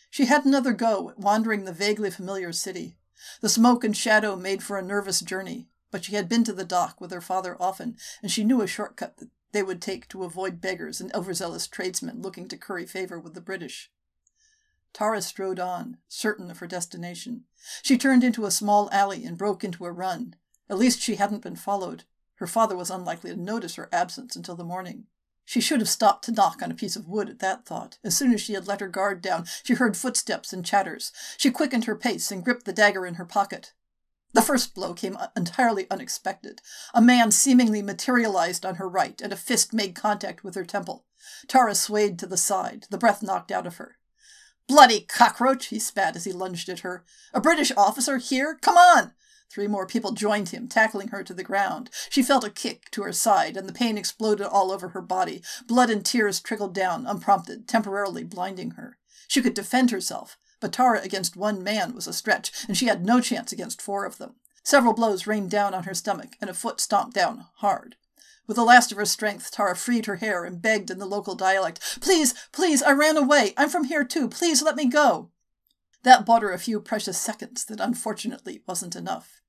She 0.10 0.26
had 0.26 0.46
another 0.46 0.74
go 0.74 1.10
at 1.10 1.20
wandering 1.20 1.64
the 1.64 1.72
vaguely 1.72 2.12
familiar 2.12 2.52
city. 2.52 2.98
The 3.40 3.48
smoke 3.48 3.84
and 3.84 3.96
shadow 3.96 4.36
made 4.36 4.62
for 4.62 4.78
a 4.78 4.84
nervous 4.84 5.22
journey, 5.22 5.70
but 5.90 6.04
she 6.04 6.16
had 6.16 6.28
been 6.28 6.44
to 6.44 6.54
the 6.54 6.66
dock 6.66 7.00
with 7.00 7.12
her 7.12 7.22
father 7.22 7.56
often, 7.62 7.96
and 8.22 8.32
she 8.32 8.44
knew 8.44 8.62
a 8.62 8.68
shortcut 8.68 9.18
that 9.18 9.30
they 9.54 9.64
would 9.64 9.82
take 9.82 10.10
to 10.10 10.24
avoid 10.24 10.60
beggars 10.60 11.00
and 11.00 11.14
overzealous 11.14 11.68
tradesmen 11.68 12.22
looking 12.22 12.48
to 12.50 12.58
curry 12.58 12.86
favor 12.86 13.20
with 13.20 13.36
the 13.36 13.42
British. 13.42 13.90
Tara 14.94 15.22
strode 15.22 15.60
on, 15.60 15.98
certain 16.08 16.52
of 16.52 16.60
her 16.60 16.68
destination. 16.68 17.46
She 17.82 17.98
turned 17.98 18.24
into 18.24 18.46
a 18.46 18.52
small 18.52 18.90
alley 18.92 19.24
and 19.26 19.38
broke 19.38 19.64
into 19.64 19.86
a 19.86 19.92
run. 19.92 20.36
At 20.70 20.78
least 20.78 21.02
she 21.02 21.16
hadn't 21.16 21.44
been 21.44 21.56
followed. 21.56 22.04
Her 22.36 22.48
father 22.48 22.76
was 22.76 22.90
unlikely 22.90 23.32
to 23.32 23.40
notice 23.40 23.76
her 23.76 23.90
absence 23.92 24.36
until 24.36 24.56
the 24.56 24.64
morning. 24.64 25.06
She 25.46 25.62
should 25.62 25.80
have 25.80 25.90
stopped 25.90 26.26
to 26.26 26.32
knock 26.32 26.62
on 26.62 26.72
a 26.72 26.76
piece 26.76 26.96
of 26.96 27.08
wood 27.08 27.30
at 27.30 27.40
that 27.40 27.66
thought. 27.66 27.98
As 28.04 28.16
soon 28.16 28.34
as 28.34 28.42
she 28.42 28.54
had 28.54 28.68
let 28.68 28.80
her 28.80 28.88
guard 28.88 29.22
down, 29.22 29.46
she 29.64 29.74
heard 29.74 29.98
footsteps 29.98 30.54
and 30.54 30.66
chatters. 30.66 31.12
She 31.38 31.52
quickened 31.52 31.86
her 31.86 31.96
pace 31.96 32.32
and 32.32 32.44
gripped 32.44 32.66
the 32.66 32.74
dagger 32.74 33.06
in 33.06 33.16
her 33.16 33.26
pocket. 33.26 33.74
The 34.34 34.42
first 34.42 34.74
blow 34.74 34.94
came 34.94 35.18
entirely 35.36 35.88
unexpected. 35.92 36.62
A 36.94 37.02
man 37.02 37.32
seemingly 37.32 37.82
materialized 37.82 38.66
on 38.66 38.76
her 38.76 38.88
right, 38.88 39.20
and 39.22 39.34
a 39.34 39.38
fist 39.38 39.74
made 39.74 39.94
contact 39.94 40.44
with 40.44 40.56
her 40.56 40.64
temple. 40.64 41.06
Tara 41.48 41.76
swayed 41.76 42.18
to 42.20 42.28
the 42.28 42.38
side, 42.38 42.88
the 42.90 42.98
breath 42.98 43.22
knocked 43.22 43.52
out 43.52 43.68
of 43.68 43.76
her. 43.76 43.98
Bloody 44.72 45.02
cockroach, 45.02 45.66
he 45.66 45.80
spat 45.80 46.16
as 46.16 46.24
he 46.24 46.32
lunged 46.32 46.70
at 46.70 46.80
her. 46.80 47.04
A 47.34 47.42
British 47.42 47.74
officer 47.76 48.20
here? 48.20 48.58
Come 48.62 48.78
on! 48.78 49.12
Three 49.50 49.68
more 49.68 49.86
people 49.86 50.14
joined 50.14 50.48
him, 50.48 50.70
tackling 50.70 51.10
her 51.10 51.26
to 51.26 51.34
the 51.34 51.44
ground. 51.44 51.90
She 52.10 52.24
felt 52.24 52.46
a 52.46 52.50
kick 52.50 52.90
to 52.92 53.04
her 53.04 53.12
side, 53.12 53.58
and 53.58 53.68
the 53.68 53.74
pain 53.74 53.98
exploded 53.98 54.48
all 54.48 54.72
over 54.72 54.88
her 54.88 55.02
body. 55.02 55.44
Blood 55.68 55.90
and 55.90 56.06
tears 56.06 56.40
trickled 56.40 56.74
down, 56.74 57.06
unprompted, 57.06 57.68
temporarily 57.68 58.24
blinding 58.24 58.72
her. 58.72 58.98
She 59.28 59.42
could 59.42 59.56
defend 59.56 59.92
herself, 59.92 60.38
but 60.62 60.72
Tara 60.72 61.02
against 61.02 61.36
one 61.36 61.62
man 61.62 61.94
was 61.94 62.08
a 62.08 62.14
stretch, 62.14 62.54
and 62.66 62.78
she 62.78 62.86
had 62.86 63.06
no 63.06 63.20
chance 63.20 63.52
against 63.52 63.82
four 63.82 64.06
of 64.06 64.20
them. 64.20 64.36
Several 64.64 64.94
blows 64.94 65.28
rained 65.28 65.52
down 65.52 65.74
on 65.74 65.84
her 65.84 65.94
stomach, 65.94 66.38
and 66.40 66.50
a 66.50 66.54
foot 66.54 66.80
stomped 66.80 67.14
down, 67.14 67.48
hard. 67.56 67.98
With 68.48 68.58
the 68.58 68.64
last 68.64 68.92
of 68.92 68.98
her 68.98 69.06
strength, 69.06 69.52
Tara 69.52 69.76
freed 69.76 70.06
her 70.06 70.18
hair 70.18 70.44
and 70.44 70.62
begged 70.62 70.92
in 70.92 71.00
the 71.00 71.06
local 71.06 71.36
dialect, 71.36 71.80
Please, 72.02 72.34
please, 72.52 72.82
I 72.84 72.92
ran 72.92 73.18
away. 73.18 73.54
I'm 73.58 73.70
from 73.70 73.86
here 73.86 74.04
too. 74.04 74.28
Please 74.28 74.62
let 74.62 74.76
me 74.76 74.86
go. 74.86 75.32
That 76.04 76.26
bought 76.26 76.42
her 76.42 76.52
a 76.52 76.60
few 76.60 76.82
precious 76.82 77.18
seconds 77.18 77.66
that 77.66 77.80
unfortunately 77.80 78.64
wasn't 78.68 78.96
enough. 78.96 79.42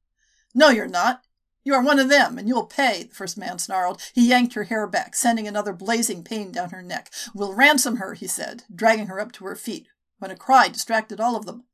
No, 0.54 0.68
you're 0.68 0.86
not. 0.86 1.22
You 1.64 1.74
are 1.74 1.82
one 1.82 1.98
of 1.98 2.08
them, 2.08 2.38
and 2.38 2.48
you'll 2.48 2.66
pay, 2.66 3.04
the 3.04 3.14
first 3.14 3.38
man 3.38 3.58
snarled. 3.58 4.02
He 4.14 4.28
yanked 4.28 4.54
her 4.54 4.64
hair 4.64 4.86
back, 4.86 5.14
sending 5.14 5.46
another 5.46 5.72
blazing 5.72 6.24
pain 6.24 6.50
down 6.50 6.70
her 6.70 6.82
neck. 6.82 7.10
We'll 7.34 7.54
ransom 7.54 7.96
her, 7.96 8.14
he 8.14 8.26
said, 8.26 8.64
dragging 8.74 9.06
her 9.06 9.20
up 9.20 9.32
to 9.32 9.44
her 9.44 9.54
feet, 9.54 9.86
when 10.18 10.30
a 10.30 10.36
cry 10.36 10.68
distracted 10.68 11.20
all 11.20 11.36
of 11.36 11.46
them. 11.46 11.64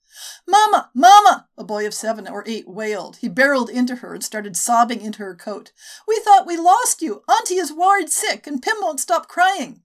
Mama! 0.47 0.91
Mama! 0.95 1.49
A 1.57 1.65
boy 1.65 1.87
of 1.87 1.95
seven 1.95 2.27
or 2.29 2.45
eight 2.47 2.69
wailed. 2.69 3.19
He 3.19 3.29
barreled 3.29 3.71
into 3.71 3.97
her 3.97 4.15
and 4.15 4.25
started 4.25 4.57
sobbing 4.57 5.01
into 5.01 5.19
her 5.19 5.35
coat. 5.35 5.73
We 6.07 6.21
thought 6.21 6.47
we 6.47 6.57
lost 6.57 7.03
you. 7.03 7.23
Auntie 7.29 7.55
is 7.55 7.73
worried 7.73 8.11
sick, 8.11 8.47
and 8.47 8.63
Pim 8.63 8.77
won't 8.81 9.01
stop 9.01 9.29
crying. 9.29 9.83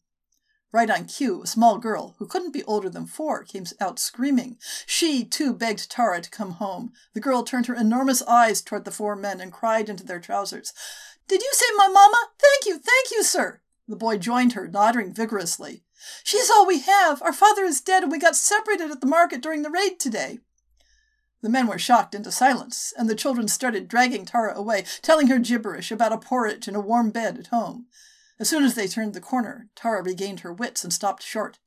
Right 0.71 0.89
on 0.89 1.05
cue, 1.05 1.43
a 1.43 1.47
small 1.47 1.77
girl, 1.77 2.15
who 2.17 2.25
couldn't 2.25 2.51
be 2.51 2.63
older 2.63 2.89
than 2.89 3.05
four, 3.05 3.43
came 3.43 3.65
out 3.79 3.99
screaming. 3.99 4.57
She, 4.87 5.23
too, 5.23 5.53
begged 5.53 5.91
Tara 5.91 6.19
to 6.19 6.29
come 6.31 6.53
home. 6.53 6.93
The 7.13 7.19
girl 7.19 7.43
turned 7.43 7.67
her 7.67 7.75
enormous 7.75 8.23
eyes 8.23 8.59
toward 8.61 8.83
the 8.83 8.91
four 8.91 9.15
men 9.15 9.39
and 9.39 9.53
cried 9.53 9.87
into 9.87 10.03
their 10.03 10.19
trousers. 10.19 10.73
Did 11.27 11.41
you 11.43 11.49
say 11.53 11.67
my 11.77 11.87
mamma? 11.87 12.29
Thank 12.39 12.65
you, 12.65 12.79
thank 12.79 13.11
you, 13.11 13.23
sir. 13.23 13.61
The 13.87 13.95
boy 13.95 14.17
joined 14.17 14.53
her, 14.53 14.67
nodding 14.67 15.13
vigorously. 15.13 15.83
She 16.23 16.37
is 16.37 16.49
all 16.49 16.65
we 16.65 16.79
have. 16.79 17.21
Our 17.21 17.33
father 17.33 17.63
is 17.63 17.81
dead, 17.81 18.03
and 18.03 18.11
we 18.11 18.19
got 18.19 18.35
separated 18.35 18.91
at 18.91 19.01
the 19.01 19.07
market 19.07 19.41
during 19.41 19.61
the 19.61 19.69
raid 19.69 19.99
today. 19.99 20.39
The 21.41 21.49
men 21.49 21.67
were 21.67 21.77
shocked 21.77 22.15
into 22.15 22.31
silence, 22.31 22.93
and 22.97 23.09
the 23.09 23.15
children 23.15 23.47
started 23.47 23.87
dragging 23.87 24.25
Tara 24.25 24.55
away, 24.55 24.85
telling 25.01 25.27
her 25.27 25.39
gibberish 25.39 25.91
about 25.91 26.13
a 26.13 26.17
porridge 26.17 26.67
and 26.67 26.77
a 26.77 26.81
warm 26.81 27.09
bed 27.09 27.37
at 27.37 27.47
home. 27.47 27.87
As 28.39 28.49
soon 28.49 28.63
as 28.63 28.75
they 28.75 28.87
turned 28.87 29.13
the 29.13 29.21
corner, 29.21 29.67
Tara 29.75 30.01
regained 30.01 30.39
her 30.41 30.53
wits 30.53 30.83
and 30.83 30.93
stopped 30.93 31.21
short. 31.21 31.59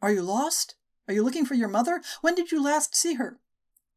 Are 0.00 0.12
you 0.12 0.22
lost? 0.22 0.76
Are 1.08 1.14
you 1.14 1.22
looking 1.22 1.44
for 1.44 1.54
your 1.54 1.68
mother? 1.68 2.02
When 2.22 2.34
did 2.34 2.50
you 2.50 2.62
last 2.62 2.96
see 2.96 3.14
her? 3.14 3.38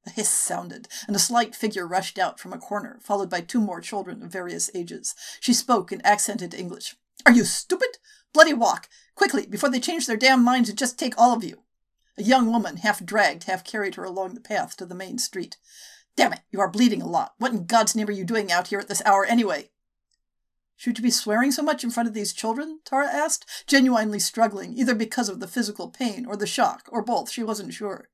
A 0.05 0.09
hiss 0.09 0.29
sounded, 0.29 0.87
and 1.07 1.15
a 1.15 1.19
slight 1.19 1.55
figure 1.55 1.87
rushed 1.87 2.17
out 2.19 2.39
from 2.39 2.53
a 2.53 2.57
corner, 2.57 2.99
followed 3.01 3.29
by 3.29 3.41
two 3.41 3.59
more 3.59 3.81
children 3.81 4.21
of 4.21 4.31
various 4.31 4.69
ages. 4.73 5.15
She 5.39 5.53
spoke 5.53 5.91
in 5.91 6.01
accented 6.05 6.53
English. 6.53 6.95
Are 7.25 7.33
you 7.33 7.43
stupid? 7.43 7.97
Bloody 8.33 8.53
walk! 8.53 8.89
Quickly, 9.15 9.45
before 9.45 9.69
they 9.69 9.79
change 9.79 10.07
their 10.07 10.17
damn 10.17 10.43
minds 10.43 10.69
and 10.69 10.77
just 10.77 10.99
take 10.99 11.17
all 11.17 11.33
of 11.35 11.43
you! 11.43 11.63
A 12.17 12.23
young 12.23 12.51
woman, 12.51 12.77
half 12.77 13.03
dragged, 13.03 13.45
half 13.45 13.63
carried 13.63 13.95
her 13.95 14.03
along 14.03 14.33
the 14.33 14.41
path 14.41 14.75
to 14.77 14.85
the 14.85 14.95
main 14.95 15.17
street. 15.17 15.57
Damn 16.15 16.33
it, 16.33 16.41
you 16.51 16.59
are 16.59 16.69
bleeding 16.69 17.01
a 17.01 17.07
lot. 17.07 17.33
What 17.37 17.53
in 17.53 17.65
God's 17.65 17.95
name 17.95 18.07
are 18.09 18.11
you 18.11 18.25
doing 18.25 18.51
out 18.51 18.67
here 18.67 18.79
at 18.79 18.87
this 18.87 19.01
hour 19.05 19.25
anyway? 19.25 19.71
Should 20.75 20.97
you 20.97 21.03
be 21.03 21.11
swearing 21.11 21.51
so 21.51 21.61
much 21.61 21.83
in 21.83 21.91
front 21.91 22.07
of 22.07 22.13
these 22.13 22.33
children? 22.33 22.79
Tara 22.85 23.07
asked, 23.07 23.45
genuinely 23.67 24.19
struggling, 24.19 24.77
either 24.77 24.95
because 24.95 25.27
of 25.27 25.39
the 25.39 25.47
physical 25.47 25.89
pain 25.89 26.25
or 26.25 26.37
the 26.37 26.47
shock, 26.47 26.87
or 26.89 27.01
both, 27.01 27.29
she 27.29 27.43
wasn't 27.43 27.73
sure. 27.73 28.09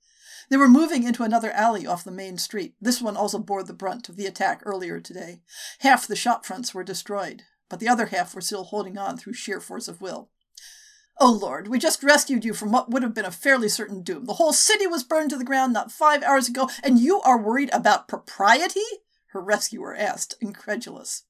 They 0.50 0.57
were 0.57 0.69
moving 0.69 1.03
into 1.03 1.24
another 1.24 1.51
alley 1.51 1.88
off 1.88 2.03
the 2.03 2.12
main 2.12 2.38
street. 2.38 2.75
This 2.79 3.01
one 3.01 3.17
also 3.17 3.39
bore 3.39 3.63
the 3.63 3.74
brunt 3.74 4.10
of 4.10 4.15
the 4.15 4.25
attack 4.25 4.62
earlier 4.63 5.00
today. 5.00 5.41
Half 5.79 6.07
the 6.07 6.15
shop 6.15 6.45
fronts 6.45 6.74
were 6.74 6.84
destroyed, 6.84 7.43
but 7.69 7.79
the 7.79 7.88
other 7.88 8.07
half 8.07 8.34
were 8.36 8.41
still 8.41 8.65
holding 8.65 8.98
on 8.98 9.17
through 9.17 9.34
sheer 9.34 9.60
force 9.60 9.88
of 9.88 10.01
will. 10.01 10.29
Oh 11.17 11.31
Lord, 11.31 11.69
we 11.69 11.79
just 11.79 12.03
rescued 12.03 12.43
you 12.43 12.53
from 12.53 12.72
what 12.72 12.89
would 12.89 13.01
have 13.01 13.13
been 13.13 13.25
a 13.25 13.31
fairly 13.31 13.69
certain 13.69 14.03
doom. 14.03 14.25
The 14.25 14.34
whole 14.34 14.51
city 14.51 14.86
was 14.86 15.03
burned 15.03 15.29
to 15.29 15.38
the 15.38 15.45
ground 15.45 15.72
not 15.72 15.91
five 15.91 16.22
hours 16.24 16.50
ago, 16.50 16.69
and 16.84 17.00
you 17.00 17.22
are 17.22 17.41
worried 17.41 17.69
about 17.72 18.07
propriety? 18.10 18.84
Her 19.27 19.41
rescuer 19.41 19.95
asked, 19.95 20.36
incredulous. 20.41 21.24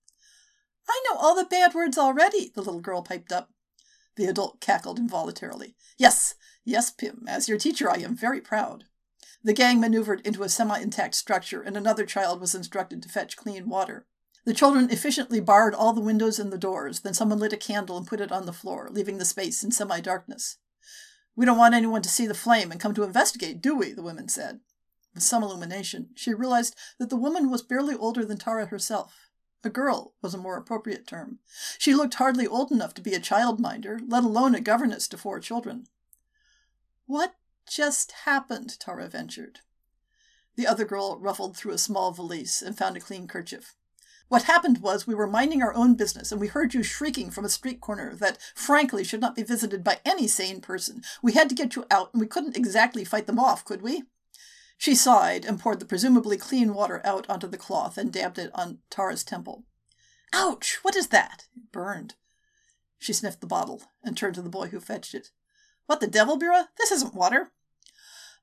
I 0.89 1.03
know 1.05 1.17
all 1.17 1.35
the 1.35 1.45
bad 1.45 1.73
words 1.73 1.97
already, 1.97 2.51
the 2.53 2.61
little 2.61 2.81
girl 2.81 3.01
piped 3.03 3.31
up. 3.31 3.51
The 4.15 4.25
adult 4.25 4.59
cackled 4.59 4.97
involuntarily. 4.97 5.75
Yes, 5.97 6.35
yes, 6.63 6.89
Pim, 6.89 7.25
as 7.27 7.49
your 7.49 7.57
teacher 7.57 7.89
I 7.89 7.97
am 7.97 8.15
very 8.15 8.41
proud. 8.41 8.85
The 9.43 9.53
gang 9.53 9.79
maneuvered 9.79 10.21
into 10.25 10.41
a 10.41 10.49
semi 10.49 10.79
intact 10.79 11.13
structure, 11.13 11.61
and 11.61 11.77
another 11.77 12.05
child 12.05 12.41
was 12.41 12.55
instructed 12.55 13.03
to 13.03 13.09
fetch 13.09 13.37
clean 13.37 13.69
water. 13.69 14.07
The 14.45 14.53
children 14.53 14.91
efficiently 14.91 15.39
barred 15.39 15.73
all 15.73 15.91
the 15.91 16.01
windows 16.01 16.37
and 16.37 16.53
the 16.53 16.57
doors, 16.57 16.99
then 16.99 17.15
someone 17.15 17.39
lit 17.39 17.51
a 17.51 17.57
candle 17.57 17.97
and 17.97 18.05
put 18.05 18.21
it 18.21 18.31
on 18.31 18.45
the 18.45 18.53
floor, 18.53 18.87
leaving 18.91 19.17
the 19.17 19.25
space 19.25 19.63
in 19.63 19.71
semi 19.71 19.99
darkness. 19.99 20.57
We 21.35 21.45
don't 21.45 21.57
want 21.57 21.73
anyone 21.73 22.03
to 22.03 22.09
see 22.09 22.27
the 22.27 22.35
flame 22.35 22.71
and 22.71 22.79
come 22.79 22.93
to 22.93 23.03
investigate, 23.03 23.59
do 23.59 23.75
we? 23.75 23.91
the 23.91 24.03
women 24.03 24.29
said. 24.29 24.59
With 25.15 25.23
some 25.23 25.41
illumination, 25.41 26.09
she 26.15 26.33
realized 26.33 26.75
that 26.99 27.09
the 27.09 27.15
woman 27.15 27.49
was 27.49 27.63
barely 27.63 27.95
older 27.95 28.23
than 28.23 28.37
Tara 28.37 28.67
herself. 28.67 29.29
A 29.63 29.69
girl 29.69 30.13
was 30.21 30.35
a 30.35 30.37
more 30.37 30.57
appropriate 30.57 31.07
term. 31.07 31.39
She 31.79 31.95
looked 31.95 32.15
hardly 32.15 32.45
old 32.45 32.71
enough 32.71 32.93
to 32.93 33.01
be 33.01 33.15
a 33.15 33.19
childminder, 33.19 33.99
let 34.07 34.23
alone 34.23 34.53
a 34.53 34.61
governess 34.61 35.07
to 35.07 35.17
four 35.17 35.39
children. 35.39 35.87
What 37.07 37.33
just 37.67 38.11
happened? 38.25 38.79
Tara 38.79 39.07
ventured. 39.07 39.61
The 40.55 40.67
other 40.67 40.85
girl 40.85 41.17
ruffled 41.19 41.57
through 41.57 41.73
a 41.73 41.79
small 41.79 42.11
valise 42.11 42.61
and 42.61 42.77
found 42.77 42.95
a 42.95 42.99
clean 42.99 43.27
kerchief. 43.27 43.73
What 44.27 44.43
happened 44.43 44.79
was 44.81 45.05
we 45.05 45.13
were 45.13 45.27
minding 45.27 45.61
our 45.61 45.73
own 45.73 45.95
business 45.95 46.31
and 46.31 46.41
we 46.41 46.47
heard 46.47 46.73
you 46.73 46.81
shrieking 46.81 47.29
from 47.29 47.45
a 47.45 47.49
street 47.49 47.79
corner 47.79 48.15
that, 48.15 48.39
frankly, 48.55 49.03
should 49.03 49.21
not 49.21 49.35
be 49.35 49.43
visited 49.43 49.83
by 49.83 49.99
any 50.03 50.27
sane 50.27 50.61
person. 50.61 51.03
We 51.21 51.33
had 51.33 51.47
to 51.49 51.55
get 51.55 51.75
you 51.75 51.85
out 51.91 52.09
and 52.11 52.19
we 52.21 52.27
couldn't 52.27 52.57
exactly 52.57 53.05
fight 53.05 53.27
them 53.27 53.39
off, 53.39 53.63
could 53.63 53.83
we? 53.83 54.03
She 54.77 54.95
sighed 54.95 55.45
and 55.45 55.59
poured 55.59 55.79
the 55.79 55.85
presumably 55.85 56.37
clean 56.37 56.73
water 56.73 57.01
out 57.05 57.29
onto 57.29 57.47
the 57.47 57.57
cloth 57.57 57.97
and 57.97 58.11
dabbed 58.11 58.39
it 58.39 58.51
on 58.55 58.79
Tara's 58.89 59.23
temple. 59.23 59.63
Ouch! 60.33 60.79
What 60.81 60.95
is 60.95 61.07
that? 61.07 61.47
It 61.55 61.71
burned. 61.71 62.15
She 62.97 63.13
sniffed 63.13 63.41
the 63.41 63.47
bottle 63.47 63.83
and 64.03 64.17
turned 64.17 64.35
to 64.35 64.41
the 64.41 64.49
boy 64.49 64.67
who 64.67 64.79
fetched 64.79 65.13
it. 65.13 65.29
What 65.85 65.99
the 65.99 66.07
devil, 66.07 66.39
Bira? 66.39 66.69
This 66.77 66.91
isn't 66.91 67.13
water. 67.13 67.51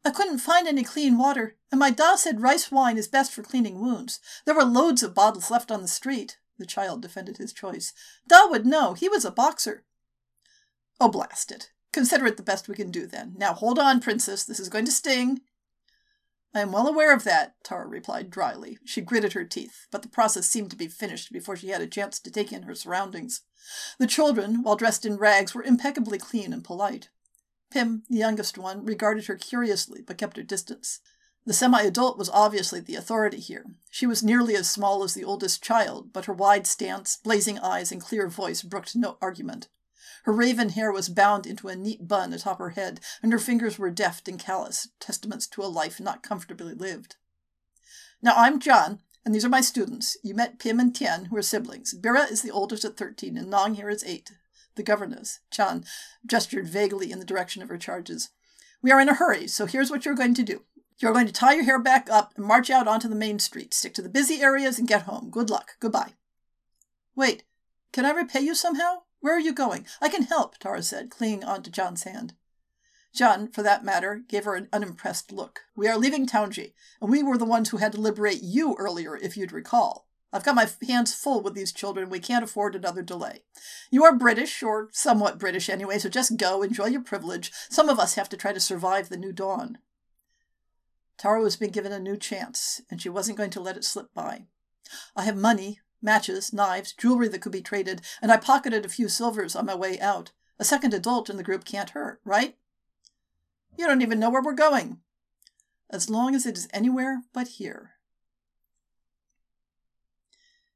I 0.05 0.11
couldn't 0.11 0.39
find 0.39 0.67
any 0.67 0.83
clean 0.83 1.17
water, 1.17 1.57
and 1.71 1.79
my 1.79 1.91
da 1.91 2.17
said 2.17 2.43
rice 2.43 2.71
wine 2.71 2.99
is 2.99 3.07
best 3.07 3.33
for 3.33 3.43
cleaning 3.43 3.81
wounds. 3.81 4.19
There 4.45 4.55
were 4.55 4.65
loads 4.65 5.03
of 5.03 5.15
bottles 5.15 5.51
left 5.51 5.71
on 5.71 5.83
the 5.83 5.89
street. 5.89 6.39
The 6.59 6.67
child 6.67 7.03
defended 7.03 7.39
his 7.39 7.53
choice. 7.53 7.93
Da 8.27 8.47
would 8.49 8.67
know. 8.67 8.95
He 8.95 9.09
was 9.09 9.25
a 9.25 9.31
boxer. 9.31 9.85
Oh, 11.01 11.09
blast 11.09 11.53
it. 11.53 11.71
Consider 11.93 12.27
it 12.27 12.37
the 12.37 12.43
best 12.43 12.69
we 12.69 12.75
can 12.75 12.91
do, 12.91 13.07
then. 13.07 13.35
Now 13.37 13.55
hold 13.55 13.79
on, 13.79 14.01
Princess. 14.01 14.45
This 14.45 14.61
is 14.61 14.69
going 14.69 14.87
to 14.87 14.93
sting. 14.93 15.41
I 16.55 16.61
am 16.61 16.73
well 16.73 16.87
aware 16.87 17.15
of 17.15 17.25
that, 17.25 17.55
Tara 17.65 17.87
replied 17.87 18.29
dryly. 18.29 18.79
She 18.85 19.01
gritted 19.01 19.33
her 19.33 19.45
teeth, 19.45 19.87
but 19.91 20.03
the 20.03 20.09
process 20.09 20.47
seemed 20.47 20.71
to 20.71 20.77
be 20.77 20.87
finished 20.87 21.33
before 21.33 21.57
she 21.57 21.69
had 21.69 21.81
a 21.81 21.87
chance 21.87 22.19
to 22.21 22.31
take 22.31 22.53
in 22.53 22.65
her 22.65 22.75
surroundings. 22.75 23.41
The 23.99 24.07
children, 24.07 24.63
while 24.63 24.77
dressed 24.77 25.07
in 25.07 25.17
rags, 25.17 25.55
were 25.55 25.63
impeccably 25.63 26.19
clean 26.19 26.53
and 26.53 26.63
polite. 26.63 27.09
Pim, 27.73 28.03
the 28.09 28.19
youngest 28.19 28.59
one, 28.59 28.85
regarded 28.85 29.27
her 29.27 29.37
curiously, 29.37 30.03
but 30.03 30.19
kept 30.19 30.37
her 30.37 30.43
distance. 30.43 31.01
The 31.45 31.53
semi 31.53 31.83
adult 31.83 32.19
was 32.19 32.31
obviously 32.31 32.81
the 32.81 32.95
authority 32.95 33.41
here. 33.41 33.67
She 33.91 34.07
was 34.07 34.23
nearly 34.23 34.55
as 34.55 34.71
small 34.71 35.03
as 35.03 35.15
the 35.15 35.25
oldest 35.25 35.63
child, 35.63 36.13
but 36.13 36.27
her 36.27 36.33
wide 36.33 36.67
stance, 36.67 37.17
blazing 37.17 37.59
eyes, 37.59 37.91
and 37.91 38.01
clear 38.01 38.29
voice 38.29 38.63
brooked 38.63 38.95
no 38.95 39.19
argument. 39.21 39.69
Her 40.25 40.33
raven 40.33 40.69
hair 40.69 40.93
was 40.93 41.09
bound 41.09 41.47
into 41.47 41.67
a 41.67 41.75
neat 41.75 42.07
bun 42.07 42.33
atop 42.33 42.59
her 42.59 42.71
head, 42.71 43.01
and 43.23 43.33
her 43.33 43.41
fingers 43.41 43.77
were 43.77 43.91
deft 43.91 44.29
and 44.29 44.39
callous, 44.39 44.89
testaments 45.01 45.49
to 45.49 45.63
a 45.63 45.67
life 45.67 45.99
not 45.99 46.23
comfortably 46.23 46.75
lived. 46.75 47.17
Now 48.23 48.35
I'm 48.37 48.61
Chan, 48.61 49.01
and 49.25 49.35
these 49.35 49.45
are 49.45 49.49
my 49.49 49.61
students. 49.61 50.17
You 50.23 50.35
met 50.35 50.61
Pim 50.61 50.79
and 50.79 50.95
Tien, 50.95 51.25
who 51.25 51.37
are 51.37 51.43
siblings. 51.43 51.93
Bira 51.93 52.31
is 52.31 52.43
the 52.43 52.53
oldest 52.53 52.85
at 52.85 52.97
thirteen, 52.97 53.37
and 53.37 53.51
Nong 53.51 53.75
here 53.75 53.91
is 53.91 54.05
eight. 54.05 54.31
The 54.75 54.83
governess, 54.83 55.41
Chan, 55.51 55.85
gestured 56.27 56.67
vaguely 56.67 57.13
in 57.13 57.19
the 57.19 57.25
direction 57.25 57.63
of 57.63 57.69
her 57.69 57.79
charges. 57.79 58.31
We 58.81 58.91
are 58.91 59.01
in 59.01 59.09
a 59.09 59.15
hurry, 59.15 59.47
so 59.47 59.67
here's 59.67 59.91
what 59.91 60.05
you're 60.05 60.15
going 60.15 60.35
to 60.35 60.43
do. 60.43 60.63
You're 60.99 61.13
going 61.13 61.27
to 61.27 61.33
tie 61.33 61.55
your 61.55 61.65
hair 61.65 61.79
back 61.79 62.09
up 62.11 62.33
and 62.37 62.47
march 62.47 62.71
out 62.71 62.89
onto 62.89 63.09
the 63.09 63.15
main 63.15 63.39
street. 63.39 63.75
Stick 63.75 63.95
to 63.95 64.03
the 64.03 64.09
busy 64.09 64.41
areas 64.41 64.79
and 64.79 64.89
get 64.89 65.03
home. 65.03 65.31
Good 65.31 65.51
luck. 65.51 65.73
Goodbye. 65.81 66.15
Wait, 67.15 67.43
can 67.93 68.07
I 68.07 68.11
repay 68.11 68.41
you 68.41 68.55
somehow? 68.55 69.03
Where 69.21 69.37
are 69.37 69.41
you 69.41 69.53
going? 69.53 69.87
I 70.01 70.09
can 70.09 70.25
help, 70.25 70.59
Tara 70.59 70.83
said, 70.83 71.11
clinging 71.11 71.45
onto 71.45 71.71
Chan's 71.71 72.05
hand. 72.05 72.35
Chan, 73.15 73.49
for 73.53 73.63
that 73.63 73.85
matter, 73.85 74.23
gave 74.27 74.45
her 74.45 74.55
an 74.55 74.69
unimpressed 74.73 75.33
look. 75.33 75.61
We 75.77 75.87
are 75.87 75.99
leaving 75.99 76.27
Taunggyi, 76.27 76.73
and 77.01 77.11
we 77.11 77.23
were 77.23 77.37
the 77.37 77.45
ones 77.45 77.69
who 77.69 77.77
had 77.77 77.93
to 77.93 78.01
liberate 78.01 78.43
you 78.43 78.75
earlier, 78.79 79.17
if 79.17 79.37
you'd 79.37 79.53
recall. 79.53 80.09
I've 80.33 80.45
got 80.45 80.55
my 80.55 80.67
hands 80.87 81.15
full 81.15 81.43
with 81.43 81.55
these 81.55 81.73
children. 81.73 82.09
We 82.09 82.19
can't 82.19 82.45
afford 82.45 82.75
another 82.75 83.03
delay. 83.03 83.43
You 83.91 84.05
are 84.05 84.17
British, 84.17 84.63
or 84.63 84.89
somewhat 84.93 85.39
British 85.39 85.69
anyway, 85.69 85.99
so 85.99 86.09
just 86.09 86.39
go, 86.39 86.63
enjoy 86.63 86.87
your 86.87 87.03
privilege. 87.03 87.53
Some 87.69 87.89
of 87.89 87.99
us 87.99 88.15
have 88.15 88.29
to 88.31 88.37
try 88.37 88.53
to 88.53 88.61
survive 88.61 89.09
the 89.09 89.19
new 89.19 89.33
dawn. 89.33 89.79
Tara 91.19 91.43
was 91.43 91.57
being 91.57 91.71
given 91.71 91.93
a 91.93 92.01
new 92.01 92.17
chance, 92.17 92.81
and 92.91 93.01
she 93.01 93.09
wasn't 93.09 93.37
going 93.37 93.51
to 93.51 93.61
let 93.61 93.77
it 93.77 93.85
slip 93.85 94.13
by. 94.15 94.47
I 95.15 95.25
have 95.25 95.37
money, 95.37 95.81
matches, 96.01 96.53
knives, 96.53 96.93
jewelry 96.93 97.29
that 97.29 97.43
could 97.43 97.53
be 97.53 97.63
traded, 97.63 98.01
and 98.21 98.33
I 98.33 98.39
pocketed 98.39 98.85
a 98.85 98.89
few 98.89 99.09
silvers 99.09 99.55
on 99.55 99.67
my 99.67 99.75
way 99.75 100.01
out. 100.01 100.33
A 100.59 100.65
second 100.65 100.95
adult 100.95 101.29
in 101.29 101.37
the 101.37 101.43
group 101.43 101.65
can't 101.65 101.91
hurt, 101.91 102.21
right? 102.25 102.57
You 103.77 103.87
don't 103.87 104.03
even 104.03 104.19
know 104.19 104.31
where 104.31 104.43
we're 104.43 104.53
going. 104.53 104.99
As 105.91 106.09
long 106.09 106.35
as 106.35 106.47
it 106.47 106.57
is 106.57 106.69
anywhere 106.73 107.23
but 107.33 107.49
here. 107.49 107.93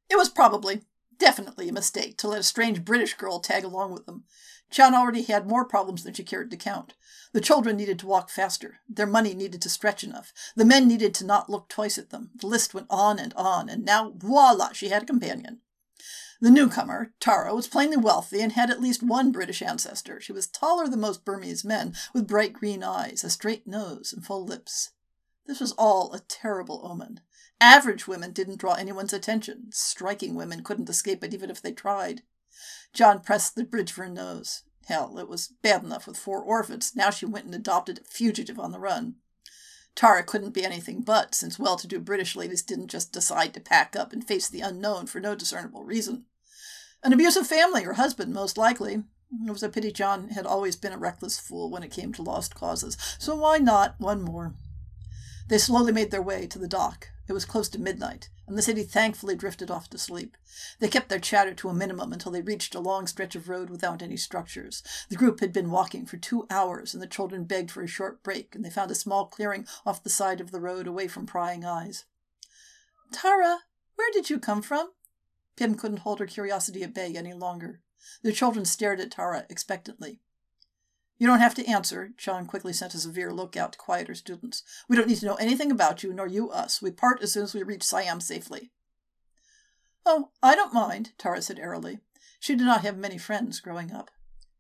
It 0.09 0.17
was 0.17 0.29
probably, 0.29 0.83
definitely 1.19 1.69
a 1.69 1.73
mistake 1.73 2.17
to 2.19 2.29
let 2.29 2.41
a 2.41 2.45
strange 2.45 2.85
British 2.85 3.15
girl 3.15 3.41
tag 3.41 3.65
along 3.65 3.93
with 3.93 4.07
them. 4.07 4.25
Chan 4.71 4.95
already 4.95 5.23
had 5.23 5.47
more 5.47 5.65
problems 5.65 6.03
than 6.03 6.15
she 6.15 6.25
cared 6.25 6.51
to 6.51 6.57
count. 6.57 6.95
The 7.33 7.41
children 7.41 7.77
needed 7.77 7.99
to 8.01 8.07
walk 8.07 8.31
faster. 8.31 8.81
Their 8.89 9.07
money 9.07 9.35
needed 9.35 9.63
to 9.63 9.69
stretch 9.69 10.03
enough. 10.03 10.33
The 10.57 10.65
men 10.65 10.89
needed 10.89 11.15
to 11.15 11.27
not 11.27 11.49
look 11.49 11.69
twice 11.69 11.99
at 11.99 12.11
them. 12.11 12.31
The 12.35 12.47
list 12.47 12.75
went 12.75 12.89
on 12.91 13.19
and 13.19 13.33
on, 13.35 13.69
and 13.69 13.85
now, 13.85 14.13
voila, 14.17 14.73
she 14.73 14.89
had 14.89 15.05
a 15.05 15.07
companion. 15.07 15.61
The 16.41 16.51
newcomer, 16.51 17.13
Tara, 17.19 17.55
was 17.55 17.67
plainly 17.67 17.97
wealthy 17.97 18.43
and 18.43 18.53
had 18.53 18.71
at 18.71 18.81
least 18.81 19.03
one 19.03 19.33
British 19.33 19.63
ancestor. 19.63 20.21
She 20.21 20.33
was 20.33 20.47
taller 20.47 20.87
than 20.87 21.01
most 21.01 21.25
Burmese 21.25 21.65
men, 21.65 21.95
with 22.13 22.27
bright 22.27 22.53
green 22.53 22.83
eyes, 22.83 23.25
a 23.25 23.31
straight 23.31 23.67
nose, 23.67 24.13
and 24.13 24.25
full 24.25 24.45
lips. 24.45 24.91
This 25.47 25.61
was 25.61 25.73
all 25.73 26.13
a 26.13 26.21
terrible 26.21 26.81
omen. 26.85 27.21
Average 27.61 28.07
women 28.07 28.33
didn't 28.33 28.59
draw 28.59 28.75
anyone's 28.75 29.13
attention. 29.13 29.69
Striking 29.71 30.35
women 30.35 30.63
couldn't 30.63 30.91
escape 30.91 31.25
it 31.25 31.33
even 31.33 31.51
if 31.51 31.63
they 31.63 31.73
tried. 31.73 32.23
Chan 32.93 33.21
pressed 33.21 33.55
the 33.55 33.65
bridge 33.65 33.91
of 33.91 33.97
her 33.97 34.09
nose. 34.09 34.65
Hell, 34.87 35.19
it 35.19 35.29
was 35.29 35.53
bad 35.63 35.83
enough 35.83 36.07
with 36.07 36.17
four 36.17 36.43
orphans. 36.43 36.93
Now 36.95 37.11
she 37.11 37.27
went 37.27 37.47
and 37.47 37.55
adopted 37.55 37.99
a 37.99 38.05
fugitive 38.05 38.59
on 38.59 38.73
the 38.73 38.79
run. 38.79 39.17
Tara 39.95 40.23
couldn't 40.23 40.51
be 40.51 40.65
anything 40.65 41.01
but, 41.01 41.35
since 41.35 41.59
well 41.59 41.77
to 41.77 41.87
do 41.87 41.99
British 41.99 42.37
ladies 42.37 42.63
didn't 42.63 42.89
just 42.89 43.13
decide 43.13 43.55
to 43.55 43.61
pack 43.61 43.97
up 43.97 44.13
and 44.13 44.27
face 44.27 44.49
the 44.49 44.61
unknown 44.61 45.07
for 45.07 45.21
no 45.21 45.35
discernible 45.35 45.85
reason. 45.85 46.27
An 47.03 47.13
abusive 47.13 47.47
family, 47.47 47.83
her 47.83 47.95
husband, 47.95 48.33
most 48.33 48.59
likely. 48.59 49.05
It 49.47 49.51
was 49.51 49.63
a 49.63 49.69
pity 49.69 49.91
Chan 49.91 50.29
had 50.31 50.47
always 50.47 50.77
been 50.77 50.93
a 50.93 50.99
reckless 50.99 51.39
fool 51.39 51.71
when 51.71 51.83
it 51.83 51.91
came 51.91 52.13
to 52.13 52.23
lost 52.23 52.55
causes, 52.55 52.97
so 53.19 53.35
why 53.35 53.59
not 53.59 53.95
one 53.99 54.23
more? 54.23 54.55
They 55.49 55.59
slowly 55.59 55.93
made 55.93 56.11
their 56.11 56.23
way 56.23 56.47
to 56.49 56.59
the 56.59 56.67
dock. 56.67 57.11
It 57.29 57.33
was 57.33 57.45
close 57.45 57.69
to 57.71 57.81
midnight, 57.81 58.31
and 58.49 58.59
the 58.59 58.63
city 58.63 58.83
thankfully 58.83 59.37
drifted 59.37 59.71
off 59.71 59.89
to 59.91 59.99
sleep. 59.99 60.37
They 60.81 60.89
kept 60.89 61.09
their 61.09 61.21
chatter 61.21 61.55
to 61.55 61.69
a 61.69 61.75
minimum 61.75 62.13
until 62.13 62.33
they 62.33 62.43
reached 62.43 62.75
a 62.75 62.81
long 62.81 63.07
stretch 63.07 63.37
of 63.37 63.49
road 63.49 63.71
without 63.71 64.03
any 64.03 64.17
structures. 64.17 64.83
The 65.09 65.17
group 65.17 65.41
had 65.41 65.53
been 65.53 65.71
walking 65.71 66.05
for 66.05 66.17
two 66.17 66.47
hours, 66.51 66.95
and 66.95 67.03
the 67.03 67.09
children 67.09 67.45
begged 67.45 67.71
for 67.71 67.83
a 67.83 67.89
short 67.89 68.23
break, 68.23 68.55
and 68.55 68.65
they 68.65 68.71
found 68.71 68.91
a 68.91 68.97
small 68.97 69.27
clearing 69.27 69.67
off 69.85 70.03
the 70.03 70.11
side 70.11 70.41
of 70.41 70.51
the 70.51 70.61
road 70.61 70.87
away 70.87 71.07
from 71.07 71.27
prying 71.27 71.65
eyes. 71.65 72.05
Tara, 73.13 73.61
where 73.95 74.11
did 74.13 74.31
you 74.31 74.39
come 74.39 74.63
from? 74.63 74.91
Pim 75.57 75.75
couldn't 75.77 76.01
hold 76.01 76.19
her 76.19 76.27
curiosity 76.27 76.83
at 76.83 76.95
bay 76.95 77.15
any 77.17 77.33
longer. 77.33 77.81
The 78.23 78.33
children 78.33 78.65
stared 78.65 79.01
at 79.01 79.13
Tara 79.13 79.47
expectantly. 79.49 80.21
You 81.19 81.27
don't 81.27 81.41
have 81.41 81.55
to 81.55 81.67
answer, 81.67 82.11
Chan 82.19 82.47
quickly 82.47 82.73
sent 82.73 82.95
a 82.95 82.99
severe 82.99 83.33
look 83.33 83.57
out 83.57 83.73
to 83.73 83.79
quieter 83.79 84.15
students. 84.15 84.63
We 84.89 84.97
don't 84.97 85.09
need 85.09 85.19
to 85.19 85.27
know 85.27 85.37
anything 85.37 85.71
about 85.71 86.03
you, 86.03 86.13
nor 86.13 86.27
you 86.27 86.51
us. 86.51 86.83
We 86.83 86.91
part 86.91 87.23
as 87.23 87.33
soon 87.33 87.45
as 87.45 87.55
we 87.55 87.63
reach 87.63 87.83
Siam 87.83 88.21
safely. 88.21 88.71
Oh, 90.05 90.31
I 90.43 90.55
don't 90.55 90.75
mind, 90.75 91.13
Tara 91.17 91.41
said 91.41 91.59
airily. 91.59 92.01
She 92.39 92.55
did 92.55 92.67
not 92.67 92.83
have 92.83 92.99
many 92.99 93.17
friends 93.19 93.61
growing 93.61 93.93
up. 93.93 94.11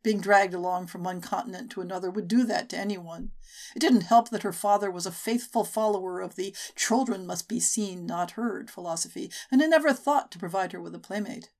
Being 0.03 0.21
dragged 0.21 0.55
along 0.55 0.87
from 0.87 1.03
one 1.03 1.21
continent 1.21 1.71
to 1.73 1.81
another 1.81 2.11
would 2.11 2.29
do 2.29 2.45
that 2.45 2.69
to 2.71 2.79
anyone. 2.79 3.33
It 3.75 3.81
didn't 3.81 4.03
help 4.03 4.31
that 4.31 4.45
her 4.45 4.53
father 4.53 4.91
was 4.91 5.05
a 5.05 5.11
faithful 5.13 5.65
follower 5.65 6.21
of 6.21 6.37
the 6.37 6.55
children 6.75 7.27
must 7.27 7.49
be 7.49 7.61
seen, 7.61 8.07
not 8.07 8.33
heard 8.33 8.71
philosophy, 8.71 9.31
and 9.51 9.61
had 9.61 9.71
never 9.71 9.93
thought 9.93 10.31
to 10.33 10.39
provide 10.39 10.73
her 10.73 10.81
with 10.81 10.95
a 10.95 11.01
playmate. 11.01 11.51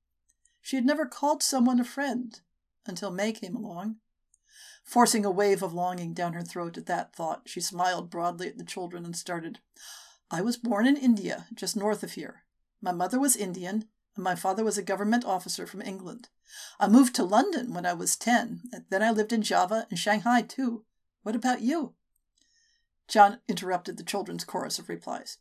She 0.63 0.77
had 0.77 0.87
never 0.87 1.07
called 1.07 1.43
someone 1.43 1.81
a 1.81 1.85
friend 1.85 2.41
until 2.87 3.11
May 3.11 3.33
came 3.33 3.57
along. 3.57 3.97
Forcing 4.87 5.25
a 5.25 5.31
wave 5.31 5.65
of 5.65 5.75
longing 5.75 6.15
down 6.15 6.35
her 6.35 6.43
throat 6.43 6.79
at 6.79 6.87
that 6.87 7.15
thought, 7.15 7.43
she 7.45 7.61
smiled 7.61 8.09
broadly 8.09 8.47
at 8.47 8.57
the 8.57 8.65
children 8.65 9.05
and 9.05 9.17
started. 9.17 9.59
I 10.31 10.41
was 10.41 10.57
born 10.57 10.87
in 10.87 10.97
India, 10.97 11.47
just 11.53 11.77
north 11.77 12.05
of 12.05 12.13
here. 12.13 12.45
My 12.81 12.93
mother 12.93 13.19
was 13.19 13.35
Indian, 13.35 13.87
and 14.15 14.25
my 14.25 14.37
father 14.37 14.63
was 14.63 14.79
a 14.79 14.83
government 14.83 15.25
officer 15.25 15.67
from 15.67 15.83
England. 15.83 16.29
I 16.79 16.87
moved 16.87 17.17
to 17.17 17.25
London 17.25 17.75
when 17.75 17.85
I 17.85 17.95
was 17.95 18.17
ten, 18.17 18.63
and 18.73 18.85
then 18.89 19.03
I 19.03 19.11
lived 19.11 19.33
in 19.33 19.43
Java 19.43 19.89
and 19.91 19.99
Shanghai, 19.99 20.43
too. 20.43 20.85
What 21.25 21.35
about 21.35 21.63
you? 21.63 21.95
Chan 23.09 23.41
interrupted 23.49 23.97
the 23.97 24.05
children's 24.05 24.45
chorus 24.45 24.79
of 24.79 24.89
replies. 24.89 25.39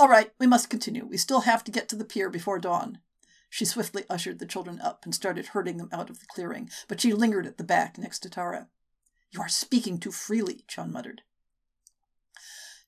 All 0.00 0.08
right, 0.08 0.32
we 0.38 0.46
must 0.46 0.70
continue. 0.70 1.04
We 1.04 1.18
still 1.18 1.40
have 1.40 1.62
to 1.64 1.70
get 1.70 1.88
to 1.90 1.96
the 1.96 2.04
pier 2.04 2.30
before 2.30 2.58
dawn. 2.58 2.98
She 3.50 3.66
swiftly 3.66 4.04
ushered 4.08 4.38
the 4.38 4.46
children 4.46 4.80
up 4.80 5.04
and 5.04 5.14
started 5.14 5.48
herding 5.48 5.76
them 5.76 5.90
out 5.92 6.10
of 6.10 6.20
the 6.20 6.26
clearing, 6.26 6.70
but 6.88 7.00
she 7.00 7.12
lingered 7.12 7.46
at 7.46 7.58
the 7.58 7.64
back 7.64 7.98
next 7.98 8.20
to 8.20 8.30
Tara. 8.30 8.68
You 9.36 9.42
are 9.42 9.48
speaking 9.48 9.98
too 9.98 10.12
freely, 10.12 10.64
Chan 10.66 10.90
muttered. 10.90 11.20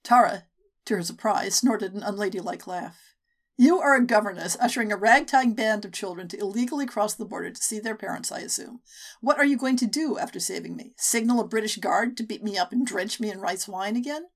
Tara, 0.02 0.44
to 0.86 0.94
her 0.94 1.02
surprise, 1.02 1.56
snorted 1.56 1.92
an 1.92 2.02
unladylike 2.02 2.66
laugh. 2.66 3.14
You 3.58 3.80
are 3.80 3.94
a 3.94 4.06
governess 4.06 4.56
ushering 4.58 4.90
a 4.90 4.96
ragtag 4.96 5.54
band 5.54 5.84
of 5.84 5.92
children 5.92 6.26
to 6.28 6.38
illegally 6.38 6.86
cross 6.86 7.12
the 7.12 7.26
border 7.26 7.50
to 7.50 7.62
see 7.62 7.78
their 7.78 7.96
parents, 7.96 8.32
I 8.32 8.38
assume. 8.38 8.80
What 9.20 9.36
are 9.36 9.44
you 9.44 9.58
going 9.58 9.76
to 9.76 9.86
do 9.86 10.16
after 10.16 10.40
saving 10.40 10.74
me? 10.74 10.94
Signal 10.96 11.40
a 11.40 11.46
British 11.46 11.76
guard 11.76 12.16
to 12.16 12.22
beat 12.22 12.42
me 12.42 12.56
up 12.56 12.72
and 12.72 12.86
drench 12.86 13.20
me 13.20 13.30
in 13.30 13.40
rice 13.40 13.68
wine 13.68 13.96
again? 13.96 14.28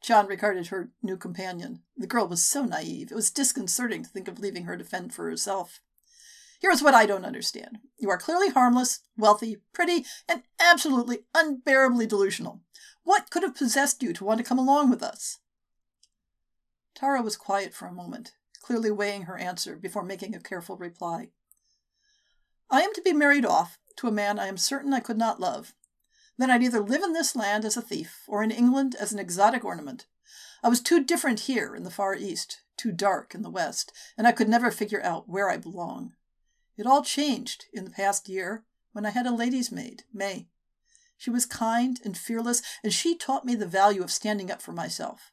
Chan 0.00 0.26
regarded 0.28 0.68
her 0.68 0.92
new 1.02 1.18
companion. 1.18 1.82
The 1.94 2.06
girl 2.06 2.26
was 2.26 2.42
so 2.42 2.64
naive, 2.64 3.12
it 3.12 3.14
was 3.14 3.30
disconcerting 3.30 4.02
to 4.04 4.08
think 4.08 4.28
of 4.28 4.38
leaving 4.38 4.64
her 4.64 4.78
to 4.78 4.84
fend 4.84 5.12
for 5.12 5.28
herself. 5.28 5.80
Here's 6.60 6.82
what 6.82 6.94
I 6.94 7.06
don't 7.06 7.24
understand. 7.24 7.78
You 7.98 8.10
are 8.10 8.18
clearly 8.18 8.50
harmless, 8.50 9.00
wealthy, 9.16 9.58
pretty, 9.72 10.04
and 10.28 10.42
absolutely 10.60 11.20
unbearably 11.34 12.06
delusional. 12.06 12.62
What 13.04 13.30
could 13.30 13.42
have 13.42 13.54
possessed 13.54 14.02
you 14.02 14.12
to 14.14 14.24
want 14.24 14.38
to 14.38 14.44
come 14.44 14.58
along 14.58 14.90
with 14.90 15.02
us? 15.02 15.38
Tara 16.94 17.22
was 17.22 17.36
quiet 17.36 17.74
for 17.74 17.86
a 17.86 17.92
moment, 17.92 18.32
clearly 18.62 18.90
weighing 18.90 19.22
her 19.22 19.36
answer 19.36 19.76
before 19.76 20.02
making 20.02 20.34
a 20.34 20.40
careful 20.40 20.76
reply. 20.76 21.28
I 22.70 22.80
am 22.80 22.92
to 22.94 23.02
be 23.02 23.12
married 23.12 23.44
off 23.44 23.78
to 23.96 24.08
a 24.08 24.12
man 24.12 24.38
I 24.38 24.48
am 24.48 24.56
certain 24.56 24.92
I 24.92 25.00
could 25.00 25.18
not 25.18 25.38
love. 25.38 25.74
Then 26.38 26.50
I'd 26.50 26.62
either 26.62 26.80
live 26.80 27.02
in 27.02 27.12
this 27.12 27.36
land 27.36 27.64
as 27.64 27.76
a 27.76 27.82
thief 27.82 28.22
or 28.26 28.42
in 28.42 28.50
England 28.50 28.96
as 28.98 29.12
an 29.12 29.18
exotic 29.18 29.64
ornament. 29.64 30.06
I 30.62 30.68
was 30.68 30.80
too 30.80 31.04
different 31.04 31.40
here 31.40 31.76
in 31.76 31.84
the 31.84 31.90
Far 31.90 32.14
East, 32.14 32.62
too 32.76 32.92
dark 32.92 33.34
in 33.34 33.42
the 33.42 33.50
West, 33.50 33.92
and 34.18 34.26
I 34.26 34.32
could 34.32 34.48
never 34.48 34.70
figure 34.70 35.02
out 35.02 35.28
where 35.28 35.48
I 35.48 35.58
belong. 35.58 36.14
It 36.76 36.86
all 36.86 37.02
changed 37.02 37.66
in 37.72 37.84
the 37.84 37.90
past 37.90 38.28
year 38.28 38.64
when 38.92 39.06
I 39.06 39.10
had 39.10 39.26
a 39.26 39.34
lady's 39.34 39.72
maid, 39.72 40.04
May. 40.12 40.48
She 41.16 41.30
was 41.30 41.46
kind 41.46 41.98
and 42.04 42.16
fearless, 42.16 42.62
and 42.82 42.92
she 42.92 43.16
taught 43.16 43.44
me 43.44 43.54
the 43.54 43.66
value 43.66 44.02
of 44.02 44.10
standing 44.10 44.50
up 44.50 44.60
for 44.60 44.72
myself. 44.72 45.32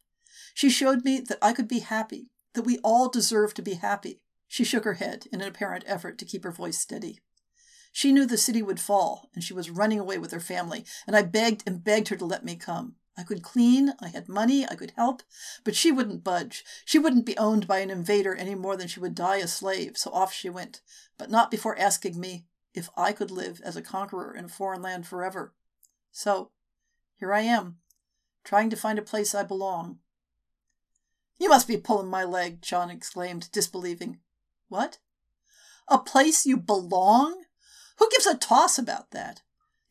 She 0.54 0.70
showed 0.70 1.04
me 1.04 1.20
that 1.20 1.40
I 1.42 1.54
could 1.54 1.68
be 1.68 1.80
happy, 1.80 2.30
that 2.54 2.64
we 2.64 2.78
all 2.80 3.10
deserve 3.10 3.54
to 3.56 3.62
be 3.62 3.74
happy. 3.74 4.22
She 4.48 4.64
shook 4.64 4.86
her 4.86 4.94
head 4.94 5.28
in 5.32 5.42
an 5.42 5.48
apparent 5.48 5.84
effort 5.88 6.18
to 6.20 6.26
keep 6.26 6.44
her 6.44 6.52
voice 6.52 6.78
steady. 6.78 7.20
She 7.92 8.12
knew 8.12 8.26
the 8.26 8.38
city 8.38 8.62
would 8.62 8.80
fall, 8.80 9.30
and 9.34 9.44
she 9.44 9.54
was 9.54 9.70
running 9.70 10.00
away 10.00 10.18
with 10.18 10.32
her 10.32 10.40
family, 10.40 10.86
and 11.06 11.16
I 11.16 11.22
begged 11.24 11.64
and 11.68 11.84
begged 11.84 12.08
her 12.10 12.16
to 12.16 12.26
let 12.26 12.46
me 12.46 12.56
come. 12.56 12.96
I 13.16 13.24
could 13.24 13.44
clean, 13.44 13.94
I 14.00 14.08
had 14.08 14.28
money, 14.28 14.66
I 14.68 14.76
could 14.76 14.94
help, 14.96 15.22
but 15.64 15.76
she 15.76 15.92
wouldn't 15.92 16.24
budge. 16.24 16.66
She 16.84 16.98
wouldn't 16.98 17.26
be 17.26 17.38
owned 17.38 17.68
by 17.68 17.80
an 17.80 17.92
invader 17.92 18.34
any 18.34 18.56
more 18.56 18.76
than 18.76 18.88
she 18.88 19.00
would 19.00 19.14
die 19.14 19.38
a 19.38 19.48
slave, 19.48 19.98
so 19.98 20.12
off 20.12 20.34
she 20.34 20.50
went, 20.50 20.82
but 21.18 21.30
not 21.30 21.52
before 21.52 21.78
asking 21.78 22.20
me 22.20 22.46
if 22.74 22.90
I 22.98 23.12
could 23.12 23.30
live 23.30 23.62
as 23.64 23.76
a 23.76 23.84
conqueror 23.84 24.36
in 24.36 24.46
a 24.46 24.50
foreign 24.50 24.82
land 24.82 25.06
forever. 25.06 25.54
So, 26.12 26.50
here 27.16 27.32
I 27.32 27.42
am, 27.42 27.78
trying 28.44 28.72
to 28.72 28.76
find 28.76 28.98
a 28.98 29.04
place 29.04 29.36
I 29.36 29.44
belong. 29.44 30.00
You 31.38 31.50
must 31.50 31.68
be 31.68 31.78
pulling 31.78 32.10
my 32.10 32.24
leg, 32.24 32.62
Chan 32.62 32.90
exclaimed, 32.90 33.52
disbelieving. 33.52 34.20
What? 34.70 34.98
A 35.88 36.00
place 36.00 36.48
you 36.48 36.58
belong? 36.58 37.44
Who 38.00 38.10
gives 38.10 38.26
a 38.26 38.36
toss 38.36 38.80
about 38.80 39.12
that? 39.12 39.43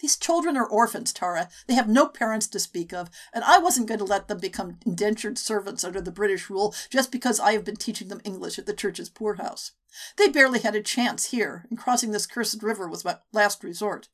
These 0.02 0.16
children 0.16 0.56
are 0.56 0.66
orphans, 0.66 1.12
Tara. 1.12 1.48
They 1.68 1.74
have 1.74 1.88
no 1.88 2.08
parents 2.08 2.48
to 2.48 2.58
speak 2.58 2.92
of, 2.92 3.08
and 3.32 3.44
I 3.44 3.58
wasn't 3.58 3.86
going 3.86 4.00
to 4.00 4.04
let 4.04 4.26
them 4.26 4.38
become 4.38 4.80
indentured 4.84 5.38
servants 5.38 5.84
under 5.84 6.00
the 6.00 6.10
British 6.10 6.50
rule 6.50 6.74
just 6.90 7.12
because 7.12 7.38
I 7.38 7.52
have 7.52 7.64
been 7.64 7.76
teaching 7.76 8.08
them 8.08 8.20
English 8.24 8.58
at 8.58 8.66
the 8.66 8.74
church's 8.74 9.08
poorhouse. 9.08 9.72
They 10.16 10.28
barely 10.28 10.58
had 10.58 10.74
a 10.74 10.82
chance 10.82 11.26
here, 11.26 11.66
and 11.70 11.78
crossing 11.78 12.10
this 12.10 12.26
cursed 12.26 12.64
river 12.64 12.88
was 12.88 13.04
my 13.04 13.18
last 13.32 13.62
resort. 13.62 14.08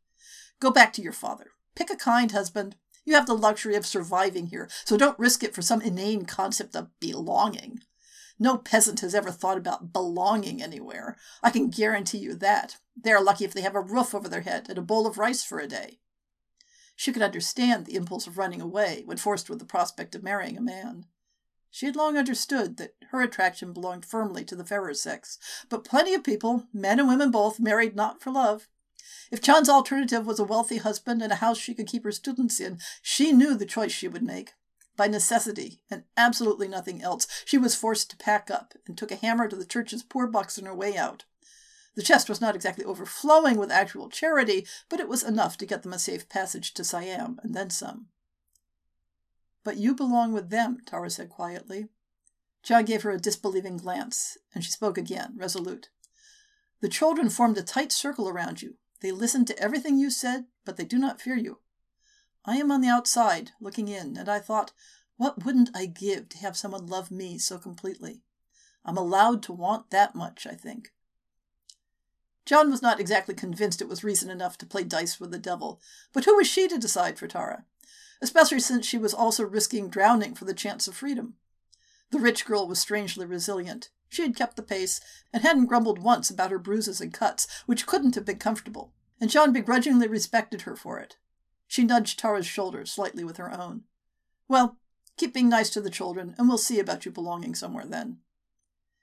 Go 0.60 0.70
back 0.70 0.92
to 0.92 1.02
your 1.02 1.12
father. 1.12 1.52
Pick 1.74 1.88
a 1.88 1.96
kind 1.96 2.32
husband. 2.32 2.76
You 3.06 3.14
have 3.14 3.26
the 3.26 3.32
luxury 3.32 3.74
of 3.74 3.86
surviving 3.86 4.48
here, 4.48 4.68
so 4.84 4.98
don't 4.98 5.18
risk 5.18 5.42
it 5.42 5.54
for 5.54 5.62
some 5.62 5.80
inane 5.80 6.26
concept 6.26 6.76
of 6.76 6.90
belonging. 7.00 7.80
No 8.38 8.56
peasant 8.56 9.00
has 9.00 9.14
ever 9.14 9.30
thought 9.30 9.58
about 9.58 9.92
belonging 9.92 10.62
anywhere. 10.62 11.16
I 11.42 11.50
can 11.50 11.70
guarantee 11.70 12.18
you 12.18 12.34
that. 12.34 12.76
They 12.96 13.12
are 13.12 13.22
lucky 13.22 13.44
if 13.44 13.52
they 13.52 13.62
have 13.62 13.74
a 13.74 13.80
roof 13.80 14.14
over 14.14 14.28
their 14.28 14.42
head 14.42 14.66
and 14.68 14.78
a 14.78 14.82
bowl 14.82 15.06
of 15.06 15.18
rice 15.18 15.42
for 15.42 15.58
a 15.58 15.66
day. 15.66 15.98
She 16.94 17.12
could 17.12 17.22
understand 17.22 17.86
the 17.86 17.94
impulse 17.94 18.26
of 18.26 18.38
running 18.38 18.60
away 18.60 19.02
when 19.04 19.16
forced 19.16 19.48
with 19.48 19.58
the 19.58 19.64
prospect 19.64 20.14
of 20.14 20.22
marrying 20.22 20.56
a 20.56 20.60
man. 20.60 21.06
She 21.70 21.86
had 21.86 21.96
long 21.96 22.16
understood 22.16 22.76
that 22.78 22.94
her 23.10 23.20
attraction 23.20 23.72
belonged 23.72 24.04
firmly 24.04 24.44
to 24.46 24.56
the 24.56 24.64
fairer 24.64 24.94
sex, 24.94 25.38
but 25.68 25.84
plenty 25.84 26.14
of 26.14 26.24
people, 26.24 26.66
men 26.72 26.98
and 26.98 27.08
women 27.08 27.30
both, 27.30 27.60
married 27.60 27.94
not 27.94 28.22
for 28.22 28.30
love. 28.30 28.68
If 29.30 29.42
Chan's 29.42 29.68
alternative 29.68 30.26
was 30.26 30.38
a 30.38 30.44
wealthy 30.44 30.78
husband 30.78 31.22
and 31.22 31.32
a 31.32 31.36
house 31.36 31.58
she 31.58 31.74
could 31.74 31.86
keep 31.86 32.04
her 32.04 32.12
students 32.12 32.58
in, 32.58 32.78
she 33.02 33.32
knew 33.32 33.54
the 33.54 33.66
choice 33.66 33.92
she 33.92 34.08
would 34.08 34.22
make. 34.22 34.52
By 34.98 35.06
necessity, 35.06 35.80
and 35.88 36.02
absolutely 36.16 36.66
nothing 36.66 37.02
else, 37.02 37.28
she 37.44 37.56
was 37.56 37.76
forced 37.76 38.10
to 38.10 38.16
pack 38.16 38.50
up 38.50 38.74
and 38.84 38.98
took 38.98 39.12
a 39.12 39.16
hammer 39.16 39.46
to 39.46 39.54
the 39.54 39.64
church's 39.64 40.02
poor 40.02 40.26
box 40.26 40.58
on 40.58 40.64
her 40.64 40.74
way 40.74 40.96
out. 40.96 41.24
The 41.94 42.02
chest 42.02 42.28
was 42.28 42.40
not 42.40 42.56
exactly 42.56 42.84
overflowing 42.84 43.58
with 43.58 43.70
actual 43.70 44.08
charity, 44.08 44.66
but 44.88 44.98
it 44.98 45.08
was 45.08 45.22
enough 45.22 45.56
to 45.58 45.66
get 45.66 45.84
them 45.84 45.92
a 45.92 46.00
safe 46.00 46.28
passage 46.28 46.74
to 46.74 46.82
Siam, 46.82 47.38
and 47.44 47.54
then 47.54 47.70
some. 47.70 48.08
But 49.62 49.76
you 49.76 49.94
belong 49.94 50.32
with 50.32 50.50
them, 50.50 50.78
Tara 50.84 51.10
said 51.10 51.30
quietly. 51.30 51.86
Chan 52.64 52.86
gave 52.86 53.02
her 53.02 53.12
a 53.12 53.20
disbelieving 53.20 53.76
glance, 53.76 54.36
and 54.52 54.64
she 54.64 54.72
spoke 54.72 54.98
again, 54.98 55.34
resolute. 55.36 55.90
The 56.80 56.88
children 56.88 57.30
formed 57.30 57.56
a 57.56 57.62
tight 57.62 57.92
circle 57.92 58.28
around 58.28 58.62
you. 58.62 58.74
They 59.00 59.12
listen 59.12 59.44
to 59.44 59.58
everything 59.60 59.96
you 59.96 60.10
said, 60.10 60.46
but 60.64 60.76
they 60.76 60.84
do 60.84 60.98
not 60.98 61.20
fear 61.20 61.36
you. 61.36 61.60
I 62.44 62.56
am 62.56 62.70
on 62.70 62.80
the 62.80 62.88
outside, 62.88 63.52
looking 63.60 63.88
in, 63.88 64.16
and 64.16 64.28
I 64.28 64.38
thought, 64.38 64.72
what 65.16 65.44
wouldn't 65.44 65.70
I 65.74 65.86
give 65.86 66.28
to 66.30 66.38
have 66.38 66.56
someone 66.56 66.86
love 66.86 67.10
me 67.10 67.38
so 67.38 67.58
completely? 67.58 68.22
I'm 68.84 68.96
allowed 68.96 69.42
to 69.44 69.52
want 69.52 69.90
that 69.90 70.14
much, 70.14 70.46
I 70.46 70.54
think. 70.54 70.92
Chan 72.46 72.70
was 72.70 72.80
not 72.80 72.98
exactly 72.98 73.34
convinced 73.34 73.82
it 73.82 73.88
was 73.88 74.02
reason 74.02 74.30
enough 74.30 74.56
to 74.58 74.66
play 74.66 74.82
dice 74.82 75.20
with 75.20 75.30
the 75.30 75.38
devil, 75.38 75.80
but 76.14 76.24
who 76.24 76.34
was 76.36 76.46
she 76.46 76.66
to 76.68 76.78
decide 76.78 77.18
for 77.18 77.26
Tara? 77.26 77.66
Especially 78.22 78.60
since 78.60 78.86
she 78.86 78.96
was 78.96 79.12
also 79.12 79.44
risking 79.44 79.90
drowning 79.90 80.34
for 80.34 80.46
the 80.46 80.54
chance 80.54 80.88
of 80.88 80.96
freedom. 80.96 81.34
The 82.10 82.18
rich 82.18 82.46
girl 82.46 82.66
was 82.66 82.78
strangely 82.78 83.26
resilient. 83.26 83.90
She 84.08 84.22
had 84.22 84.34
kept 84.34 84.56
the 84.56 84.62
pace, 84.62 85.00
and 85.30 85.42
hadn't 85.42 85.66
grumbled 85.66 85.98
once 85.98 86.30
about 86.30 86.50
her 86.50 86.58
bruises 86.58 87.02
and 87.02 87.12
cuts, 87.12 87.46
which 87.66 87.84
couldn't 87.84 88.14
have 88.14 88.24
been 88.24 88.38
comfortable, 88.38 88.94
and 89.20 89.30
Chan 89.30 89.52
begrudgingly 89.52 90.08
respected 90.08 90.62
her 90.62 90.74
for 90.74 90.98
it. 90.98 91.18
She 91.68 91.84
nudged 91.84 92.18
Tara's 92.18 92.46
shoulder 92.46 92.84
slightly 92.86 93.22
with 93.22 93.36
her 93.36 93.52
own. 93.52 93.84
Well, 94.48 94.78
keep 95.18 95.34
being 95.34 95.50
nice 95.50 95.68
to 95.70 95.80
the 95.82 95.90
children, 95.90 96.34
and 96.38 96.48
we'll 96.48 96.58
see 96.58 96.80
about 96.80 97.04
you 97.04 97.12
belonging 97.12 97.54
somewhere 97.54 97.84
then. 97.86 98.18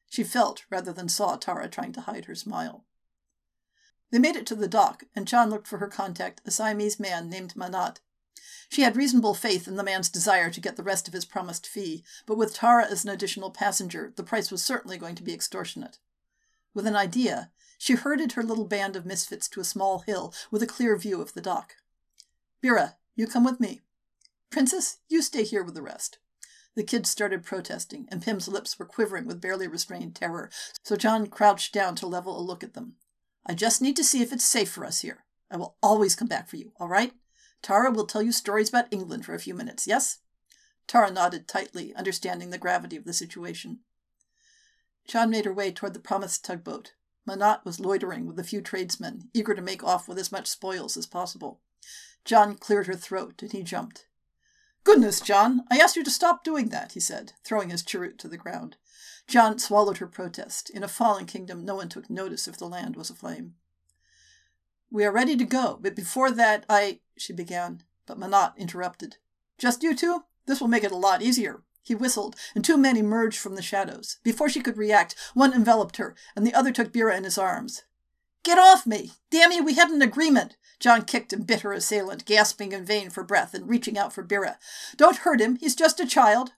She 0.09 0.23
felt 0.23 0.65
rather 0.69 0.91
than 0.91 1.07
saw 1.07 1.35
Tara 1.35 1.69
trying 1.69 1.93
to 1.93 2.01
hide 2.01 2.25
her 2.25 2.35
smile. 2.35 2.85
They 4.11 4.19
made 4.19 4.35
it 4.35 4.47
to 4.47 4.55
the 4.55 4.67
dock, 4.67 5.03
and 5.15 5.27
Chan 5.27 5.49
looked 5.49 5.67
for 5.67 5.77
her 5.77 5.87
contact, 5.87 6.41
a 6.45 6.51
Siamese 6.51 6.99
man 6.99 7.29
named 7.29 7.55
Manat. 7.55 7.99
She 8.69 8.81
had 8.81 8.95
reasonable 8.95 9.35
faith 9.35 9.67
in 9.67 9.75
the 9.75 9.83
man's 9.83 10.09
desire 10.09 10.49
to 10.49 10.61
get 10.61 10.75
the 10.75 10.83
rest 10.83 11.07
of 11.07 11.13
his 11.13 11.25
promised 11.25 11.67
fee, 11.67 12.03
but 12.25 12.37
with 12.37 12.55
Tara 12.55 12.85
as 12.85 13.03
an 13.03 13.11
additional 13.11 13.51
passenger, 13.51 14.11
the 14.15 14.23
price 14.23 14.51
was 14.51 14.63
certainly 14.63 14.97
going 14.97 15.15
to 15.15 15.23
be 15.23 15.33
extortionate. 15.33 15.99
With 16.73 16.87
an 16.87 16.95
idea, 16.95 17.51
she 17.77 17.93
herded 17.93 18.31
her 18.31 18.43
little 18.43 18.65
band 18.65 18.95
of 18.95 19.05
misfits 19.05 19.47
to 19.49 19.59
a 19.59 19.65
small 19.65 19.99
hill 19.99 20.33
with 20.49 20.63
a 20.63 20.67
clear 20.67 20.97
view 20.97 21.21
of 21.21 21.33
the 21.33 21.41
dock. 21.41 21.75
Bira, 22.63 22.95
you 23.15 23.27
come 23.27 23.43
with 23.43 23.59
me. 23.59 23.81
Princess, 24.49 24.97
you 25.09 25.21
stay 25.21 25.43
here 25.43 25.63
with 25.63 25.75
the 25.75 25.81
rest. 25.81 26.17
The 26.75 26.83
kids 26.83 27.09
started 27.09 27.43
protesting, 27.43 28.07
and 28.11 28.21
Pim's 28.21 28.47
lips 28.47 28.77
were 28.77 28.85
quivering 28.85 29.25
with 29.25 29.41
barely 29.41 29.67
restrained 29.67 30.15
terror, 30.15 30.49
so 30.83 30.95
Chan 30.95 31.27
crouched 31.27 31.73
down 31.73 31.95
to 31.95 32.07
level 32.07 32.37
a 32.37 32.43
look 32.43 32.63
at 32.63 32.73
them. 32.73 32.95
I 33.45 33.53
just 33.53 33.81
need 33.81 33.95
to 33.95 34.03
see 34.03 34.21
if 34.21 34.33
it's 34.33 34.43
safe 34.43 34.69
for 34.69 34.85
us 34.85 35.01
here. 35.01 35.23
I 35.49 35.57
will 35.57 35.77
always 35.81 36.15
come 36.15 36.27
back 36.27 36.49
for 36.49 36.57
you, 36.57 36.73
all 36.79 36.89
right? 36.89 37.13
Tara 37.61 37.91
will 37.91 38.05
tell 38.05 38.21
you 38.21 38.31
stories 38.31 38.69
about 38.69 38.91
England 38.91 39.25
for 39.25 39.33
a 39.33 39.39
few 39.39 39.53
minutes, 39.53 39.87
yes? 39.87 40.19
Tara 40.87 41.11
nodded 41.11 41.47
tightly, 41.47 41.95
understanding 41.95 42.49
the 42.49 42.57
gravity 42.57 42.97
of 42.97 43.05
the 43.05 43.13
situation. 43.13 43.79
Chan 45.07 45.29
made 45.29 45.45
her 45.45 45.53
way 45.53 45.71
toward 45.71 45.93
the 45.93 45.99
promised 45.99 46.43
tugboat. 46.43 46.93
Manat 47.27 47.63
was 47.63 47.79
loitering 47.79 48.25
with 48.27 48.39
a 48.39 48.43
few 48.43 48.61
tradesmen, 48.61 49.29
eager 49.33 49.55
to 49.55 49.61
make 49.61 49.83
off 49.83 50.07
with 50.07 50.19
as 50.19 50.31
much 50.31 50.47
spoils 50.47 50.97
as 50.97 51.05
possible. 51.05 51.61
Chan 52.25 52.55
cleared 52.55 52.87
her 52.87 52.95
throat, 52.95 53.41
and 53.41 53.51
he 53.51 53.63
jumped. 53.63 54.07
Goodness, 54.83 55.21
Chan, 55.21 55.63
I 55.71 55.77
asked 55.77 55.95
you 55.95 56.03
to 56.03 56.11
stop 56.11 56.43
doing 56.43 56.69
that, 56.69 56.91
he 56.91 56.99
said, 56.99 57.33
throwing 57.43 57.69
his 57.69 57.83
cheroot 57.83 58.19
to 58.19 58.27
the 58.27 58.37
ground. 58.37 58.77
Chan 59.27 59.59
swallowed 59.59 59.97
her 59.97 60.07
protest. 60.07 60.69
In 60.69 60.83
a 60.83 60.87
fallen 60.87 61.25
kingdom, 61.25 61.63
no 61.63 61.75
one 61.75 61.89
took 61.89 62.09
notice 62.09 62.47
if 62.47 62.57
the 62.57 62.67
land 62.67 62.95
was 62.95 63.09
aflame. 63.09 63.55
We 64.91 65.05
are 65.05 65.11
ready 65.11 65.35
to 65.37 65.45
go, 65.45 65.79
but 65.81 65.95
before 65.95 66.31
that, 66.31 66.65
I. 66.69 66.99
she 67.17 67.33
began, 67.33 67.83
but 68.05 68.19
Manat 68.19 68.55
interrupted. 68.57 69.17
Just 69.57 69.83
you 69.83 69.95
two? 69.95 70.25
This 70.45 70.61
will 70.61 70.67
make 70.67 70.83
it 70.83 70.91
a 70.91 70.97
lot 70.97 71.21
easier. 71.21 71.63
He 71.81 71.95
whistled, 71.95 72.35
and 72.53 72.63
two 72.63 72.77
men 72.77 72.97
emerged 72.97 73.39
from 73.39 73.55
the 73.55 73.61
shadows. 73.61 74.17
Before 74.23 74.49
she 74.49 74.61
could 74.61 74.77
react, 74.77 75.15
one 75.33 75.53
enveloped 75.53 75.97
her, 75.97 76.15
and 76.35 76.45
the 76.45 76.53
other 76.53 76.71
took 76.71 76.91
Bira 76.91 77.17
in 77.17 77.23
his 77.23 77.37
arms. 77.37 77.83
Get 78.45 78.59
off 78.59 78.85
me! 78.85 79.11
Damn 79.31 79.51
you, 79.51 79.63
we 79.63 79.73
had 79.73 79.89
an 79.89 80.03
agreement! 80.03 80.55
Chan 80.79 81.05
kicked 81.05 81.33
and 81.33 81.47
bit 81.47 81.61
her 81.61 81.73
assailant, 81.73 82.25
gasping 82.25 82.73
in 82.73 82.85
vain 82.85 83.09
for 83.09 83.23
breath 83.23 83.55
and 83.55 83.67
reaching 83.67 83.97
out 83.97 84.13
for 84.13 84.23
Bira. 84.23 84.57
Don't 84.95 85.17
hurt 85.17 85.41
him, 85.41 85.55
he's 85.55 85.75
just 85.75 85.99
a 85.99 86.05
child. 86.05 86.51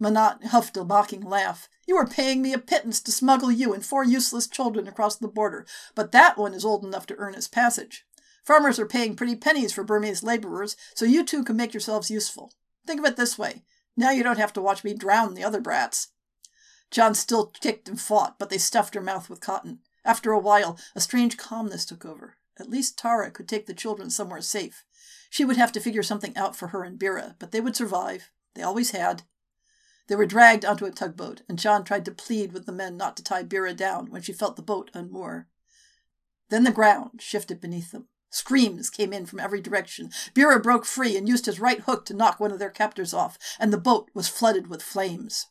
Manat 0.00 0.46
huffed 0.46 0.78
a 0.78 0.84
mocking 0.84 1.20
laugh. 1.20 1.68
You 1.86 1.98
are 1.98 2.06
paying 2.06 2.40
me 2.40 2.54
a 2.54 2.58
pittance 2.58 3.02
to 3.02 3.12
smuggle 3.12 3.52
you 3.52 3.74
and 3.74 3.84
four 3.84 4.02
useless 4.02 4.46
children 4.46 4.88
across 4.88 5.16
the 5.16 5.28
border, 5.28 5.66
but 5.94 6.10
that 6.12 6.38
one 6.38 6.54
is 6.54 6.64
old 6.64 6.86
enough 6.86 7.04
to 7.08 7.16
earn 7.16 7.34
his 7.34 7.48
passage. 7.48 8.06
Farmers 8.42 8.78
are 8.78 8.86
paying 8.86 9.14
pretty 9.14 9.36
pennies 9.36 9.74
for 9.74 9.84
Burmese 9.84 10.22
laborers, 10.22 10.74
so 10.94 11.04
you 11.04 11.22
two 11.22 11.44
can 11.44 11.56
make 11.56 11.74
yourselves 11.74 12.10
useful. 12.10 12.50
Think 12.86 13.00
of 13.00 13.06
it 13.06 13.16
this 13.16 13.36
way. 13.36 13.62
Now 13.94 14.10
you 14.10 14.22
don't 14.22 14.38
have 14.38 14.54
to 14.54 14.62
watch 14.62 14.82
me 14.82 14.94
drown 14.94 15.34
the 15.34 15.44
other 15.44 15.60
brats. 15.60 16.12
Chan 16.90 17.16
still 17.16 17.48
kicked 17.48 17.90
and 17.90 18.00
fought, 18.00 18.38
but 18.38 18.48
they 18.48 18.56
stuffed 18.56 18.94
her 18.94 19.02
mouth 19.02 19.28
with 19.28 19.40
cotton. 19.40 19.80
After 20.04 20.32
a 20.32 20.38
while, 20.38 20.78
a 20.94 21.00
strange 21.00 21.36
calmness 21.36 21.86
took 21.86 22.04
over. 22.04 22.36
At 22.58 22.70
least 22.70 22.98
Tara 22.98 23.30
could 23.30 23.48
take 23.48 23.66
the 23.66 23.74
children 23.74 24.10
somewhere 24.10 24.40
safe. 24.40 24.84
She 25.30 25.44
would 25.44 25.56
have 25.56 25.72
to 25.72 25.80
figure 25.80 26.02
something 26.02 26.36
out 26.36 26.54
for 26.54 26.68
her 26.68 26.84
and 26.84 26.98
Bira, 26.98 27.34
but 27.38 27.50
they 27.50 27.60
would 27.60 27.74
survive. 27.74 28.30
They 28.54 28.62
always 28.62 28.92
had. 28.92 29.22
They 30.06 30.16
were 30.16 30.26
dragged 30.26 30.64
onto 30.64 30.84
a 30.84 30.90
tugboat, 30.90 31.42
and 31.48 31.58
Chan 31.58 31.84
tried 31.84 32.04
to 32.04 32.12
plead 32.12 32.52
with 32.52 32.66
the 32.66 32.72
men 32.72 32.96
not 32.96 33.16
to 33.16 33.24
tie 33.24 33.42
Bira 33.42 33.74
down 33.74 34.10
when 34.10 34.22
she 34.22 34.32
felt 34.32 34.56
the 34.56 34.62
boat 34.62 34.90
unmoor. 34.94 35.46
Then 36.50 36.64
the 36.64 36.70
ground 36.70 37.20
shifted 37.20 37.60
beneath 37.60 37.90
them. 37.90 38.08
Screams 38.30 38.90
came 38.90 39.12
in 39.12 39.26
from 39.26 39.40
every 39.40 39.60
direction. 39.60 40.10
Bira 40.34 40.62
broke 40.62 40.84
free 40.84 41.16
and 41.16 41.28
used 41.28 41.46
his 41.46 41.60
right 41.60 41.80
hook 41.80 42.04
to 42.06 42.14
knock 42.14 42.38
one 42.38 42.52
of 42.52 42.58
their 42.58 42.70
captors 42.70 43.14
off, 43.14 43.38
and 43.58 43.72
the 43.72 43.78
boat 43.78 44.10
was 44.12 44.28
flooded 44.28 44.66
with 44.66 44.82
flames. 44.82 45.46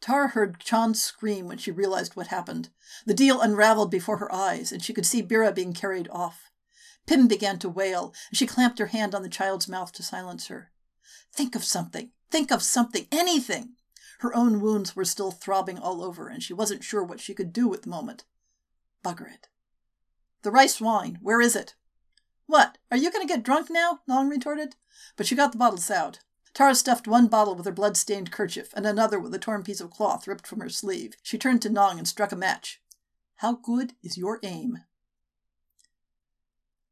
Tara 0.00 0.28
heard 0.28 0.60
Chan 0.60 0.94
scream 0.94 1.46
when 1.46 1.58
she 1.58 1.70
realized 1.70 2.14
what 2.14 2.28
happened. 2.28 2.70
The 3.04 3.14
deal 3.14 3.40
unraveled 3.40 3.90
before 3.90 4.18
her 4.18 4.32
eyes, 4.32 4.70
and 4.70 4.82
she 4.82 4.92
could 4.92 5.06
see 5.06 5.22
Bira 5.22 5.54
being 5.54 5.72
carried 5.72 6.08
off. 6.10 6.50
Pim 7.06 7.26
began 7.26 7.58
to 7.60 7.68
wail, 7.68 8.14
and 8.30 8.36
she 8.36 8.46
clamped 8.46 8.78
her 8.78 8.86
hand 8.86 9.14
on 9.14 9.22
the 9.22 9.28
child's 9.28 9.68
mouth 9.68 9.92
to 9.92 10.02
silence 10.02 10.46
her. 10.48 10.70
Think 11.32 11.54
of 11.54 11.64
something. 11.64 12.10
Think 12.30 12.50
of 12.50 12.62
something. 12.62 13.06
Anything. 13.10 13.74
Her 14.20 14.34
own 14.34 14.60
wounds 14.60 14.94
were 14.94 15.04
still 15.04 15.30
throbbing 15.30 15.78
all 15.78 16.02
over, 16.02 16.28
and 16.28 16.42
she 16.42 16.52
wasn't 16.52 16.84
sure 16.84 17.02
what 17.02 17.20
she 17.20 17.34
could 17.34 17.52
do 17.52 17.72
at 17.72 17.82
the 17.82 17.90
moment. 17.90 18.24
Bugger 19.04 19.32
it. 19.32 19.48
The 20.42 20.50
rice 20.50 20.80
wine, 20.80 21.18
where 21.22 21.40
is 21.40 21.56
it? 21.56 21.74
What, 22.46 22.78
are 22.90 22.96
you 22.96 23.10
going 23.12 23.26
to 23.26 23.32
get 23.32 23.42
drunk 23.42 23.68
now? 23.70 24.00
Long 24.06 24.28
retorted. 24.28 24.76
But 25.16 25.26
she 25.26 25.34
got 25.34 25.52
the 25.52 25.58
bottles 25.58 25.90
out. 25.90 26.20
Tara 26.58 26.74
stuffed 26.74 27.06
one 27.06 27.28
bottle 27.28 27.54
with 27.54 27.66
her 27.66 27.72
blood-stained 27.72 28.32
kerchief 28.32 28.72
and 28.74 28.84
another 28.84 29.20
with 29.20 29.32
a 29.32 29.38
torn 29.38 29.62
piece 29.62 29.80
of 29.80 29.92
cloth 29.92 30.26
ripped 30.26 30.44
from 30.44 30.58
her 30.58 30.68
sleeve. 30.68 31.14
She 31.22 31.38
turned 31.38 31.62
to 31.62 31.70
Nong 31.70 31.98
and 31.98 32.08
struck 32.08 32.32
a 32.32 32.36
match. 32.36 32.82
How 33.36 33.52
good 33.52 33.92
is 34.02 34.18
your 34.18 34.40
aim? 34.42 34.78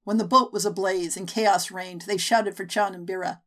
When 0.04 0.18
the 0.18 0.24
boat 0.24 0.52
was 0.52 0.64
ablaze 0.64 1.16
and 1.16 1.26
chaos 1.26 1.72
reigned, 1.72 2.02
they 2.02 2.16
shouted 2.16 2.56
for 2.56 2.64
Chan 2.64 2.94
and 2.94 3.08
Bira. 3.08 3.40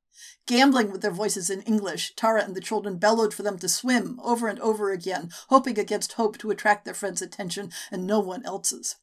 Gambling 0.46 0.92
with 0.92 1.00
their 1.00 1.10
voices 1.10 1.50
in 1.50 1.62
English, 1.62 2.14
Tara 2.18 2.44
and 2.44 2.54
the 2.54 2.60
children 2.60 2.98
bellowed 2.98 3.34
for 3.34 3.44
them 3.44 3.58
to 3.60 3.70
swim 3.70 4.20
over 4.22 4.50
and 4.50 4.60
over 4.60 4.92
again, 4.92 5.30
hoping 5.48 5.80
against 5.80 6.12
hope 6.12 6.38
to 6.40 6.52
attract 6.52 6.84
their 6.84 6.94
friend's 6.94 7.22
attention 7.22 7.72
and 7.92 8.06
no 8.06 8.20
one 8.20 8.46
else's. 8.46 8.98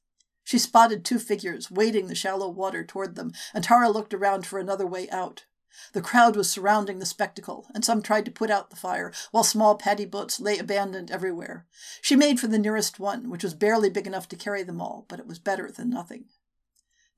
She 0.45 0.59
spotted 0.59 1.03
two 1.03 1.19
figures 1.19 1.71
wading 1.71 2.09
the 2.09 2.15
shallow 2.15 2.51
water 2.51 2.85
toward 2.85 3.15
them, 3.15 3.33
and 3.55 3.65
Tara 3.65 3.89
looked 3.89 4.13
around 4.13 4.47
for 4.47 4.59
another 4.59 4.87
way 4.87 5.09
out. 5.09 5.47
The 5.93 6.03
crowd 6.03 6.37
was 6.37 6.51
surrounding 6.51 6.99
the 6.99 7.07
spectacle, 7.07 7.67
and 7.75 7.85
some 7.85 8.03
tried 8.03 8.25
to 8.25 8.31
put 8.31 8.51
out 8.51 8.71
the 8.71 8.77
fire, 8.77 9.13
while 9.31 9.45
small 9.45 9.75
paddy 9.75 10.05
boats 10.05 10.41
lay 10.41 10.59
abandoned 10.59 11.11
everywhere. 11.11 11.67
She 12.01 12.17
made 12.17 12.41
for 12.41 12.47
the 12.47 12.59
nearest 12.59 12.99
one, 12.99 13.31
which 13.31 13.45
was 13.45 13.55
barely 13.55 13.91
big 13.91 14.07
enough 14.07 14.29
to 14.29 14.37
carry 14.37 14.63
them 14.63 14.81
all, 14.81 15.07
but 15.09 15.21
it 15.21 15.27
was 15.27 15.39
better 15.39 15.71
than 15.71 15.91
nothing. 15.91 16.27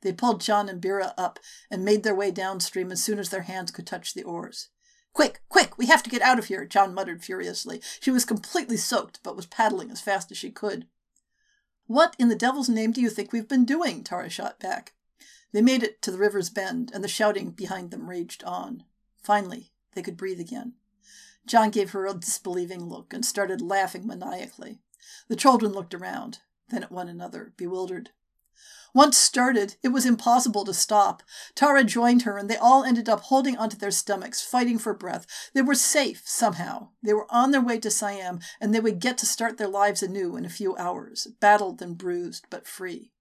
They 0.02 0.12
pulled 0.12 0.40
Chan 0.40 0.68
and 0.68 0.80
Bira 0.80 1.14
up 1.18 1.38
and 1.70 1.84
made 1.84 2.02
their 2.02 2.14
way 2.14 2.30
downstream 2.30 2.92
as 2.92 3.02
soon 3.02 3.18
as 3.18 3.30
their 3.30 3.42
hands 3.42 3.70
could 3.70 3.86
touch 3.86 4.14
the 4.14 4.22
oars. 4.22 4.68
Quick, 5.12 5.40
quick, 5.48 5.76
we 5.76 5.86
have 5.86 6.02
to 6.04 6.10
get 6.10 6.22
out 6.22 6.38
of 6.38 6.46
here, 6.46 6.64
Chan 6.66 6.94
muttered 6.94 7.24
furiously. 7.24 7.80
She 8.00 8.10
was 8.10 8.24
completely 8.24 8.76
soaked, 8.76 9.20
but 9.22 9.34
was 9.34 9.46
paddling 9.46 9.90
as 9.90 10.00
fast 10.00 10.30
as 10.30 10.38
she 10.38 10.50
could. 10.50 10.86
What 11.86 12.14
in 12.18 12.28
the 12.28 12.36
devil's 12.36 12.68
name 12.68 12.92
do 12.92 13.00
you 13.00 13.10
think 13.10 13.32
we've 13.32 13.48
been 13.48 13.64
doing? 13.64 14.04
Tara 14.04 14.28
shot 14.28 14.60
back. 14.60 14.92
They 15.52 15.62
made 15.62 15.82
it 15.82 16.02
to 16.02 16.10
the 16.10 16.18
river's 16.18 16.50
bend, 16.50 16.90
and 16.92 17.02
the 17.02 17.08
shouting 17.08 17.50
behind 17.50 17.90
them 17.90 18.08
raged 18.08 18.44
on. 18.44 18.84
Finally, 19.22 19.72
they 19.94 20.02
could 20.02 20.16
breathe 20.16 20.40
again. 20.40 20.74
Chan 21.46 21.70
gave 21.70 21.90
her 21.90 22.06
a 22.06 22.14
disbelieving 22.14 22.88
look 22.88 23.14
and 23.14 23.24
started 23.24 23.62
laughing 23.62 24.06
maniacally. 24.06 24.80
The 25.28 25.36
children 25.36 25.72
looked 25.72 25.94
around, 25.94 26.40
then 26.68 26.82
at 26.82 26.92
one 26.92 27.08
another, 27.08 27.54
bewildered. 27.56 28.10
Once 28.94 29.16
started, 29.16 29.76
it 29.82 29.88
was 29.88 30.06
impossible 30.06 30.64
to 30.64 30.74
stop. 30.74 31.22
Tara 31.54 31.84
joined 31.84 32.22
her, 32.22 32.36
and 32.36 32.50
they 32.50 32.56
all 32.56 32.84
ended 32.84 33.08
up 33.08 33.20
holding 33.20 33.56
onto 33.56 33.76
their 33.76 33.90
stomachs, 33.90 34.42
fighting 34.42 34.78
for 34.78 34.94
breath. 34.94 35.50
They 35.54 35.62
were 35.62 35.74
safe, 35.74 36.22
somehow. 36.24 36.88
They 37.02 37.12
were 37.12 37.26
on 37.30 37.50
their 37.50 37.60
way 37.60 37.78
to 37.80 37.90
Siam, 37.90 38.40
and 38.60 38.74
they 38.74 38.80
would 38.80 38.98
get 38.98 39.18
to 39.18 39.26
start 39.26 39.58
their 39.58 39.68
lives 39.68 40.02
anew 40.02 40.36
in 40.36 40.44
a 40.44 40.50
few 40.50 40.76
hours, 40.76 41.28
battled 41.40 41.80
and 41.82 41.96
bruised, 41.96 42.46
but 42.50 42.66
free. 42.66 43.12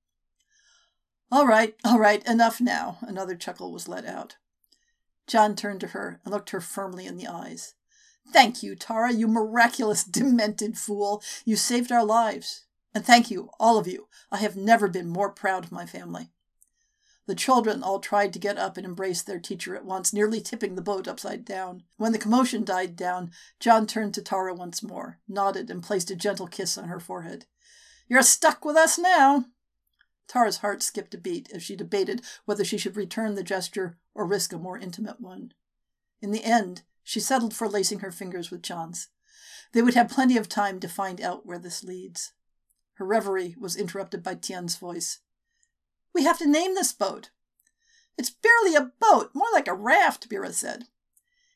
All 1.30 1.46
right, 1.46 1.76
all 1.84 2.00
right, 2.00 2.26
enough 2.26 2.62
now. 2.62 3.00
Another 3.02 3.36
chuckle 3.36 3.72
was 3.72 3.88
let 3.88 4.06
out. 4.06 4.38
Chan 5.28 5.58
turned 5.58 5.82
to 5.82 5.88
her 5.88 6.22
and 6.24 6.34
looked 6.34 6.52
her 6.52 6.62
firmly 6.62 7.06
in 7.06 7.18
the 7.18 7.28
eyes. 7.28 7.74
Thank 8.32 8.64
you, 8.64 8.76
Tara, 8.76 9.12
you 9.12 9.28
miraculous, 9.28 10.04
demented 10.06 10.78
fool. 10.78 11.22
You 11.46 11.56
saved 11.56 11.92
our 11.92 12.06
lives. 12.06 12.66
And 12.94 13.06
thank 13.06 13.30
you, 13.30 13.50
all 13.60 13.78
of 13.78 13.88
you. 13.88 14.08
I 14.32 14.38
have 14.38 14.56
never 14.56 14.88
been 14.88 15.10
more 15.10 15.30
proud 15.30 15.66
of 15.66 15.72
my 15.72 15.86
family. 15.86 16.32
The 17.26 17.36
children 17.36 17.84
all 17.84 18.00
tried 18.00 18.32
to 18.34 18.40
get 18.40 18.58
up 18.58 18.78
and 18.78 18.86
embrace 18.86 19.22
their 19.22 19.40
teacher 19.40 19.76
at 19.76 19.84
once, 19.84 20.14
nearly 20.14 20.40
tipping 20.40 20.76
the 20.76 20.82
boat 20.82 21.10
upside 21.10 21.44
down. 21.44 21.84
When 21.98 22.14
the 22.14 22.18
commotion 22.18 22.64
died 22.64 22.96
down, 22.96 23.32
Chan 23.60 23.88
turned 23.88 24.14
to 24.14 24.22
Tara 24.22 24.54
once 24.54 24.82
more, 24.82 25.20
nodded, 25.28 25.70
and 25.70 25.84
placed 25.84 26.10
a 26.10 26.16
gentle 26.16 26.48
kiss 26.48 26.78
on 26.78 26.86
her 26.86 27.02
forehead. 27.02 27.46
You're 28.08 28.22
stuck 28.22 28.64
with 28.64 28.78
us 28.78 28.98
now. 28.98 29.46
Tara's 30.28 30.58
heart 30.58 30.84
skipped 30.84 31.14
a 31.14 31.18
beat 31.18 31.50
as 31.54 31.64
she 31.64 31.76
debated 31.76 32.22
whether 32.46 32.64
she 32.64 32.78
should 32.78 32.98
return 32.98 33.36
the 33.36 33.44
gesture 33.44 33.98
or 34.14 34.26
risk 34.26 34.52
a 34.54 34.58
more 34.58 34.78
intimate 34.78 35.22
one. 35.22 35.54
In 36.22 36.32
the 36.32 36.44
end, 36.44 36.84
she 37.04 37.20
settled 37.20 37.54
for 37.54 37.70
lacing 37.70 38.00
her 38.00 38.12
fingers 38.12 38.52
with 38.52 38.64
Chan's. 38.64 39.08
They 39.74 39.82
would 39.82 39.94
have 39.94 40.10
plenty 40.10 40.38
of 40.38 40.50
time 40.50 40.80
to 40.82 40.88
find 40.88 41.22
out 41.22 41.46
where 41.46 41.60
this 41.60 41.84
leads. 41.84 42.34
Her 42.96 43.06
reverie 43.06 43.56
was 43.60 43.76
interrupted 43.76 44.24
by 44.24 44.36
Tien's 44.36 44.76
voice. 44.76 45.20
We 46.14 46.24
have 46.24 46.40
to 46.40 46.50
name 46.50 46.74
this 46.74 46.92
boat. 46.92 47.30
It's 48.18 48.32
barely 48.32 48.76
a 48.76 48.92
boat, 49.00 49.32
more 49.34 49.48
like 49.54 49.68
a 49.68 49.74
raft, 49.74 50.30
Bira 50.30 50.52
said. 50.52 50.86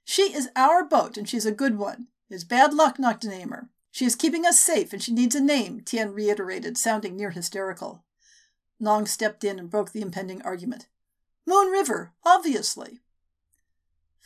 She 0.06 0.34
is 0.34 0.50
our 0.56 0.84
boat, 0.86 1.18
and 1.18 1.28
she's 1.28 1.46
a 1.46 1.52
good 1.52 1.78
one. 1.78 2.08
It's 2.30 2.44
bad 2.44 2.74
luck 2.74 3.00
not 3.00 3.22
to 3.22 3.30
name 3.30 3.50
her. 3.50 3.70
She 3.92 4.06
is 4.06 4.16
keeping 4.16 4.46
us 4.46 4.60
safe, 4.60 4.94
and 4.94 5.02
she 5.02 5.14
needs 5.14 5.36
a 5.36 5.42
name, 5.42 5.82
Tien 5.82 6.14
reiterated, 6.14 6.78
sounding 6.78 7.18
near 7.18 7.32
hysterical. 7.32 8.04
Nong 8.82 9.06
stepped 9.06 9.44
in 9.44 9.60
and 9.60 9.70
broke 9.70 9.92
the 9.92 10.02
impending 10.02 10.42
argument. 10.42 10.88
Moon 11.46 11.72
River, 11.72 12.14
obviously. 12.26 13.00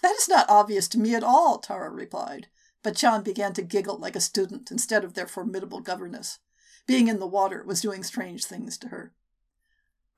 That 0.02 0.16
is 0.16 0.30
not 0.30 0.50
obvious 0.50 0.88
to 0.90 1.00
me 1.00 1.14
at 1.14 1.24
all, 1.24 1.60
Tara 1.60 1.90
replied, 1.90 2.48
but 2.82 2.96
Chan 2.96 3.24
began 3.24 3.54
to 3.54 3.62
giggle 3.62 3.98
like 3.98 4.16
a 4.16 4.22
student 4.22 4.72
instead 4.72 5.04
of 5.04 5.14
their 5.14 5.28
formidable 5.28 5.82
governess. 5.82 6.40
Being 6.88 7.08
in 7.08 7.20
the 7.20 7.28
water 7.28 7.64
was 7.66 7.82
doing 7.82 8.04
strange 8.04 8.46
things 8.46 8.78
to 8.80 8.90
her. 8.90 9.14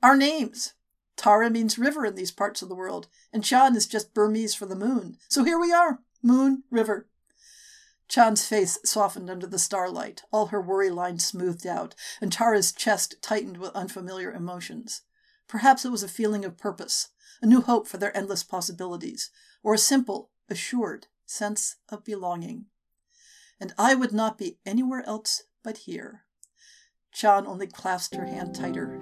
Our 0.04 0.16
names. 0.16 0.74
Tara 1.16 1.50
means 1.50 1.80
river 1.80 2.06
in 2.06 2.16
these 2.16 2.32
parts 2.32 2.62
of 2.62 2.70
the 2.70 2.76
world, 2.76 3.08
and 3.34 3.44
Chan 3.44 3.76
is 3.76 3.88
just 3.88 4.14
Burmese 4.14 4.54
for 4.54 4.68
the 4.68 4.76
moon. 4.76 5.18
So 5.30 5.44
here 5.44 5.60
we 5.60 5.74
are 5.74 6.00
Moon 6.22 6.64
River. 6.70 7.08
Chan's 8.08 8.46
face 8.46 8.80
softened 8.86 9.30
under 9.30 9.46
the 9.46 9.60
starlight, 9.60 10.24
all 10.32 10.48
her 10.48 10.62
worry 10.62 10.90
lines 10.90 11.26
smoothed 11.26 11.68
out, 11.68 11.94
and 12.22 12.32
Tara's 12.32 12.72
chest 12.72 13.16
tightened 13.22 13.58
with 13.58 13.76
unfamiliar 13.76 14.32
emotions. 14.32 15.02
Perhaps 15.48 15.84
it 15.86 15.92
was 15.92 16.04
a 16.04 16.08
feeling 16.08 16.46
of 16.46 16.58
purpose, 16.58 17.10
a 17.42 17.46
new 17.46 17.62
hope 17.62 17.88
for 17.88 17.98
their 17.98 18.16
endless 18.16 18.44
possibilities, 18.44 19.30
or 19.64 19.74
a 19.74 19.78
simple, 19.78 20.32
assured 20.50 21.08
sense 21.26 21.76
of 21.90 22.04
belonging. 22.04 22.66
And 23.60 23.74
I 23.78 23.96
would 23.96 24.14
not 24.14 24.38
be 24.38 24.60
anywhere 24.66 25.04
else 25.06 25.44
but 25.64 25.80
here. 25.80 26.24
Chan 27.12 27.48
only 27.48 27.68
clasped 27.68 28.16
her 28.16 28.26
hand 28.26 28.56
tighter 28.56 29.02